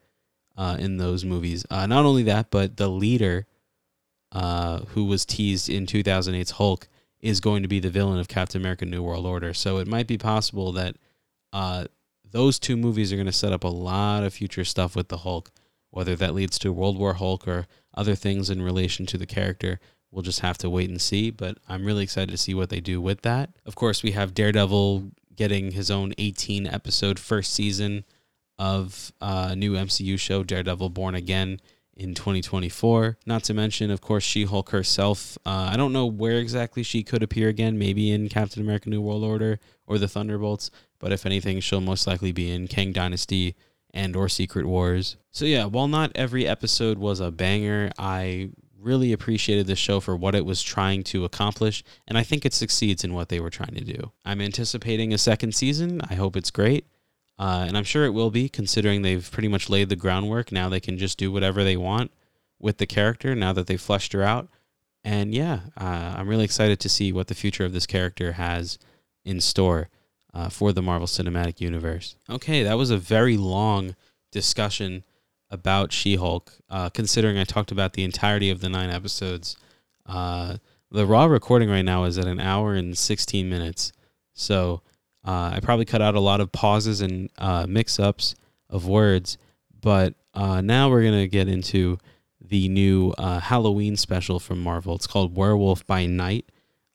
[0.57, 1.65] uh, in those movies.
[1.71, 3.47] Uh, not only that, but the leader
[4.31, 6.89] uh, who was teased in 2008's Hulk
[7.23, 9.55] is going to be the villain of Captain America New World Order.
[9.55, 10.97] So it might be possible that
[11.53, 11.87] uh,
[12.29, 15.19] those two movies are going to set up a lot of future stuff with the
[15.19, 15.51] Hulk.
[15.91, 19.79] Whether that leads to World War Hulk or other things in relation to the character,
[20.11, 21.31] we'll just have to wait and see.
[21.31, 23.51] But I'm really excited to see what they do with that.
[23.67, 28.05] Of course, we have Daredevil getting his own 18 episode first season
[28.59, 31.61] of a new MCU show, Daredevil Born Again,
[31.97, 33.19] in 2024.
[33.27, 35.37] Not to mention, of course, She Hulk herself.
[35.45, 39.01] Uh, I don't know where exactly she could appear again, maybe in Captain America New
[39.01, 43.55] World Order or the Thunderbolts, but if anything, she'll most likely be in Kang Dynasty
[43.93, 45.17] and or Secret Wars.
[45.31, 48.51] So yeah, while not every episode was a banger, I
[48.83, 52.53] really appreciated the show for what it was trying to accomplish, and I think it
[52.53, 54.13] succeeds in what they were trying to do.
[54.25, 56.01] I'm anticipating a second season.
[56.09, 56.87] I hope it's great.
[57.43, 60.53] Uh, and I'm sure it will be, considering they've pretty much laid the groundwork.
[60.53, 62.13] Now they can just do whatever they want
[62.61, 64.47] with the character now that they've fleshed her out.
[65.03, 68.79] And yeah, uh, I'm really excited to see what the future of this character has
[69.25, 69.89] in store
[70.33, 72.15] uh, for the Marvel Cinematic Universe.
[72.31, 73.97] Okay, that was a very long
[74.31, 75.03] discussion
[75.51, 79.57] about She Hulk, uh, considering I talked about the entirety of the nine episodes.
[80.07, 80.59] Uh,
[80.93, 83.93] the raw recording right now is at an hour and 16 minutes.
[84.33, 84.83] So
[85.25, 88.35] uh, I probably cut out a lot of pauses and uh, mix ups
[88.69, 89.39] of words.
[89.81, 91.99] But uh, now we're going to get into
[92.41, 94.95] the new Halloween special from Marvel.
[94.95, 96.47] It's called Werewolf by Night.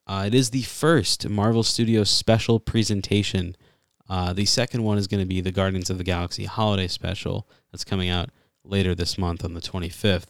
[0.08, 3.54] Uh, it is the first Marvel Studios special presentation.
[4.08, 7.46] Uh, the second one is going to be the Guardians of the Galaxy holiday special
[7.70, 8.30] that's coming out
[8.64, 10.28] later this month on the 25th.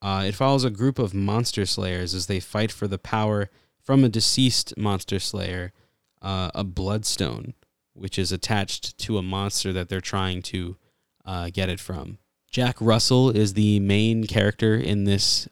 [0.00, 3.50] Uh, it follows a group of monster slayers as they fight for the power
[3.82, 5.74] from a deceased monster slayer,
[6.22, 7.54] uh, a bloodstone,
[7.94, 10.76] which is attached to a monster that they're trying to
[11.24, 12.18] uh, get it from.
[12.50, 15.48] Jack Russell is the main character in this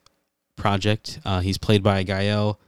[0.55, 1.19] project.
[1.23, 2.59] Uh, he's played by Gael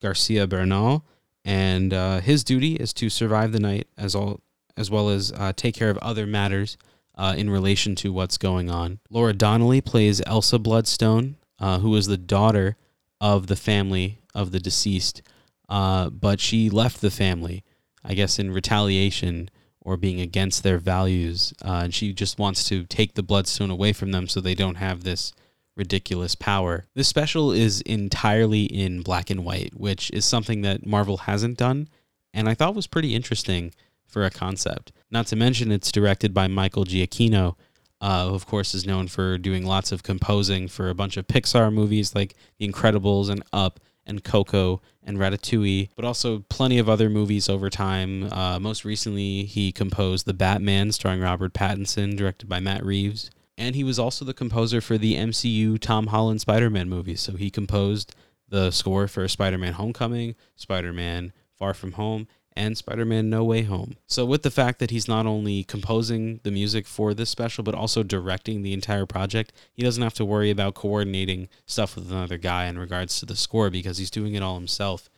[0.00, 1.04] Garcia Bernal,
[1.44, 4.40] and uh, his duty is to survive the night as all
[4.76, 6.76] as well as uh, take care of other matters
[7.14, 8.98] uh, in relation to what's going on.
[9.08, 12.76] Laura Donnelly plays Elsa Bloodstone, who is the daughter
[13.20, 15.22] of the family of the deceased,
[15.68, 17.64] uh, but she left the family,
[18.04, 19.50] I guess, in retaliation
[19.80, 23.92] or being against their values, uh, and she just wants to take the Bloodstone away
[23.92, 25.32] from them so they don't have this
[25.76, 26.86] ridiculous power.
[26.94, 31.88] This special is entirely in black and white, which is something that Marvel hasn't done,
[32.32, 33.74] and I thought was pretty interesting
[34.06, 34.92] for a concept.
[35.10, 37.56] Not to mention, it's directed by Michael Giacchino,
[38.00, 41.26] uh, who, of course, is known for doing lots of composing for a bunch of
[41.26, 46.88] Pixar movies like The Incredibles and Up and Coco and Ratatouille, but also plenty of
[46.88, 48.32] other movies over time.
[48.32, 53.30] Uh, most recently, he composed The Batman, starring Robert Pattinson, directed by Matt Reeves.
[53.56, 57.20] And he was also the composer for the MCU Tom Holland Spider Man movies.
[57.20, 58.14] So he composed
[58.48, 62.26] the score for Spider Man Homecoming, Spider Man Far From Home,
[62.56, 63.96] and Spider Man No Way Home.
[64.06, 67.74] So, with the fact that he's not only composing the music for this special, but
[67.74, 72.38] also directing the entire project, he doesn't have to worry about coordinating stuff with another
[72.38, 75.08] guy in regards to the score because he's doing it all himself.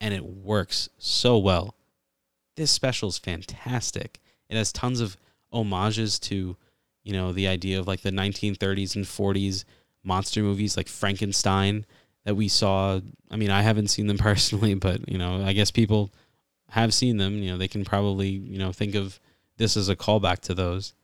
[0.00, 1.74] And it works so well.
[2.56, 4.20] This special is fantastic.
[4.48, 5.16] It has tons of
[5.52, 6.56] homages to,
[7.02, 9.64] you know, the idea of like the 1930s and 40s
[10.04, 11.84] monster movies like Frankenstein
[12.24, 13.00] that we saw.
[13.30, 16.12] I mean, I haven't seen them personally, but, you know, I guess people
[16.70, 19.20] have seen them, you know, they can probably, you know, think of
[19.56, 20.94] this as a callback to those.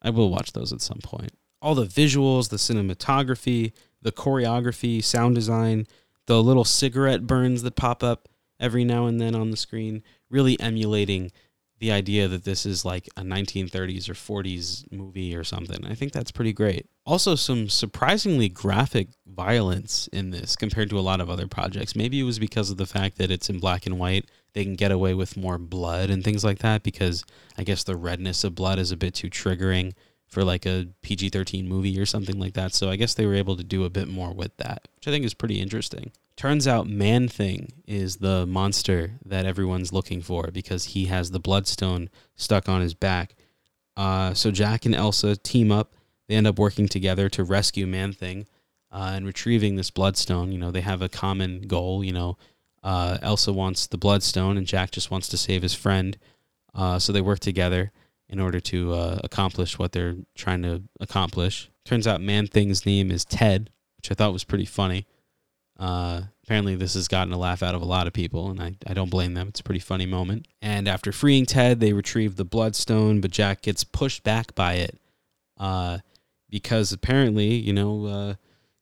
[0.00, 1.32] I will watch those at some point.
[1.60, 5.86] All the visuals, the cinematography, the choreography, sound design,
[6.26, 10.58] the little cigarette burns that pop up every now and then on the screen, really
[10.58, 11.30] emulating
[11.82, 15.84] the idea that this is like a 1930s or 40s movie or something.
[15.84, 16.86] I think that's pretty great.
[17.04, 21.96] Also, some surprisingly graphic violence in this compared to a lot of other projects.
[21.96, 24.26] Maybe it was because of the fact that it's in black and white.
[24.52, 27.24] They can get away with more blood and things like that because
[27.58, 29.94] I guess the redness of blood is a bit too triggering
[30.32, 32.72] for like a PG 13 movie or something like that.
[32.72, 35.10] So I guess they were able to do a bit more with that, which I
[35.10, 36.10] think is pretty interesting.
[36.36, 41.38] Turns out Man Thing is the monster that everyone's looking for because he has the
[41.38, 43.34] bloodstone stuck on his back.
[43.94, 45.92] Uh, so Jack and Elsa team up.
[46.28, 48.46] They end up working together to rescue Man Thing
[48.90, 50.50] uh, and retrieving this bloodstone.
[50.50, 52.02] You know, they have a common goal.
[52.02, 52.38] You know,
[52.82, 56.16] uh, Elsa wants the bloodstone and Jack just wants to save his friend.
[56.74, 57.92] Uh, so they work together
[58.32, 61.70] in order to uh, accomplish what they're trying to accomplish.
[61.84, 65.06] Turns out Man Thing's name is Ted, which I thought was pretty funny.
[65.78, 68.74] Uh, apparently, this has gotten a laugh out of a lot of people, and I,
[68.86, 69.48] I don't blame them.
[69.48, 70.48] It's a pretty funny moment.
[70.62, 74.98] And after freeing Ted, they retrieve the Bloodstone, but Jack gets pushed back by it
[75.58, 75.98] uh,
[76.48, 78.34] because apparently, you know, uh,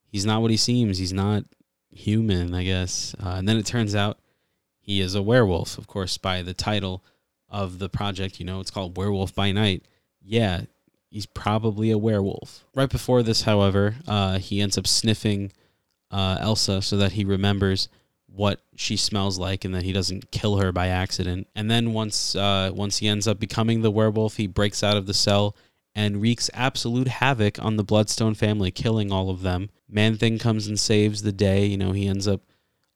[0.06, 0.98] he's not what he seems.
[0.98, 1.44] He's not
[1.90, 3.16] human, I guess.
[3.18, 4.18] Uh, and then it turns out
[4.78, 7.02] he is a werewolf, of course, by the title
[7.50, 8.38] of the project.
[8.38, 9.86] You know, it's called Werewolf by Night.
[10.22, 10.62] Yeah,
[11.10, 12.64] he's probably a werewolf.
[12.74, 15.52] Right before this, however, uh, he ends up sniffing
[16.10, 17.88] uh, Elsa so that he remembers
[18.26, 21.48] what she smells like and that he doesn't kill her by accident.
[21.54, 25.06] And then once uh, once he ends up becoming the werewolf, he breaks out of
[25.06, 25.56] the cell
[25.94, 29.70] and wreaks absolute havoc on the Bloodstone family, killing all of them.
[29.88, 31.66] Man Thing comes and saves the day.
[31.66, 32.42] You know, he ends up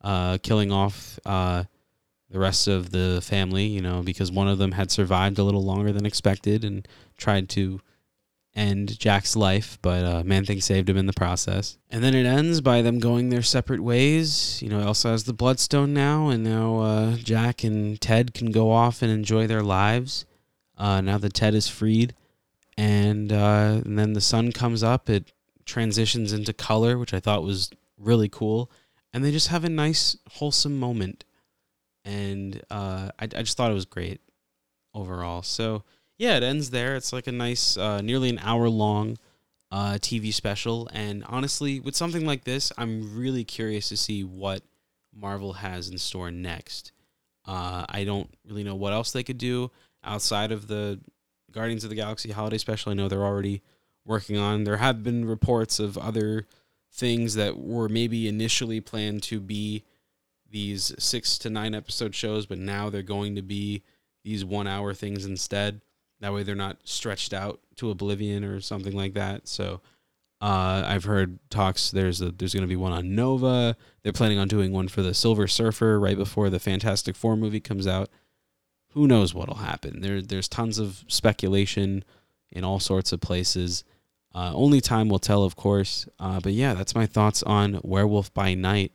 [0.01, 1.65] uh, killing off uh,
[2.31, 5.65] the rest of the family, you know, because one of them had survived a little
[5.65, 7.81] longer than expected and tried to
[8.57, 11.79] end Jack's life, but uh, Man Thing saved him in the process.
[11.91, 14.63] And then it ends by them going their separate ways.
[14.63, 18.71] You know, Elsa has the Bloodstone now, and now uh, Jack and Ted can go
[18.71, 20.25] off and enjoy their lives.
[20.77, 22.15] Uh, now that Ted is freed,
[22.77, 25.33] and, uh, and then the sun comes up, it
[25.65, 28.71] transitions into color, which I thought was really cool,
[29.13, 31.25] and they just have a nice, wholesome moment.
[32.05, 34.21] And uh, I, I just thought it was great
[34.95, 35.43] overall.
[35.43, 35.85] So
[36.19, 36.97] yeah, it ends there.
[36.97, 39.19] It's like a nice, uh, nearly an hour long
[39.71, 40.89] uh, TV special.
[40.93, 44.63] And honestly, with something like this, I'm really curious to see what
[45.15, 46.93] Marvel has in store next.
[47.47, 49.71] Uh, I don't really know what else they could do
[50.03, 51.01] outside of the
[51.51, 52.91] Guardians of the Galaxy holiday special.
[52.91, 53.63] I know they're already
[54.05, 54.65] working on.
[54.65, 56.47] There have been reports of other
[56.93, 59.83] things that were maybe initially planned to be
[60.55, 63.83] these six to nine episode shows, but now they're going to be
[64.23, 65.81] these one hour things instead.
[66.21, 69.49] That way they're not stretched out to oblivion or something like that.
[69.49, 69.81] So
[70.41, 71.91] uh, I've heard talks.
[71.91, 73.77] There's a, there's going to be one on Nova.
[74.05, 77.61] They're planning on doing one for the Silver Surfer right before the Fantastic Four movie
[77.61, 78.09] comes out.
[78.93, 80.03] Who knows what'll happen?
[80.03, 82.05] There there's tons of speculation
[82.53, 83.83] in all sorts of places.
[84.33, 86.09] Uh, only time will tell, of course.
[86.21, 88.93] Uh, but yeah, that's my thoughts on Werewolf by Night.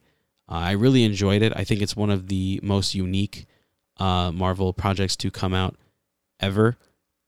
[0.58, 1.54] I really enjoyed it.
[1.56, 3.46] I think it's one of the most unique
[3.98, 5.76] uh, Marvel projects to come out
[6.40, 6.78] ever,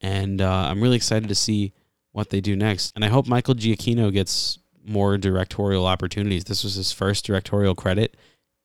[0.01, 1.73] and uh, I'm really excited to see
[2.11, 2.93] what they do next.
[2.95, 6.45] And I hope Michael Giacchino gets more directorial opportunities.
[6.45, 8.17] This was his first directorial credit,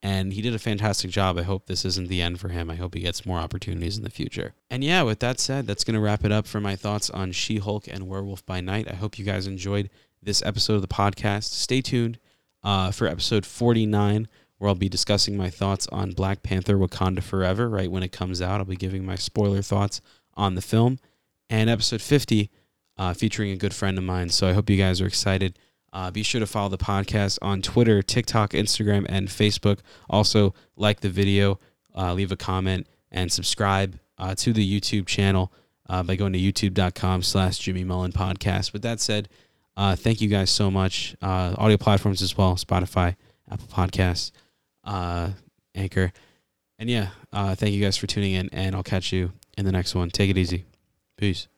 [0.03, 1.39] and he did a fantastic job.
[1.39, 2.71] I hope this isn't the end for him.
[2.71, 4.55] I hope he gets more opportunities in the future.
[4.71, 7.33] And yeah, with that said, that's going to wrap it up for my thoughts on
[7.33, 8.91] She Hulk and Werewolf by Night.
[8.91, 9.91] I hope you guys enjoyed
[10.23, 11.45] this episode of the podcast.
[11.45, 12.19] Stay tuned
[12.63, 14.29] uh, for episode 49,
[14.59, 18.41] where I'll be discussing my thoughts on Black Panther Wakanda Forever right when it comes
[18.41, 18.61] out.
[18.61, 20.01] I'll be giving my spoiler thoughts
[20.35, 20.99] on the film.
[21.49, 22.51] And episode 50,
[22.99, 24.31] uh, featuring a good friend of mine.
[24.31, 25.59] So I hope you guys are excited.
[25.93, 29.79] Uh, be sure to follow the podcast on Twitter, TikTok, Instagram, and Facebook.
[30.11, 31.59] Also, like the video,
[31.97, 35.53] uh, leave a comment, and subscribe uh, to the YouTube channel
[35.89, 38.73] uh, by going to youtube.com slash Jimmy Mullen Podcast.
[38.73, 39.29] With that said,
[39.77, 41.17] uh, thank you guys so much.
[41.23, 43.17] Uh, audio platforms as well, Spotify,
[43.51, 44.33] Apple Podcasts,
[45.75, 46.13] Anchor.
[46.79, 49.73] And yeah, uh, thank you guys for tuning in, and I'll catch you in the
[49.73, 50.11] next one.
[50.11, 50.65] Take it easy.
[51.17, 51.49] Peace.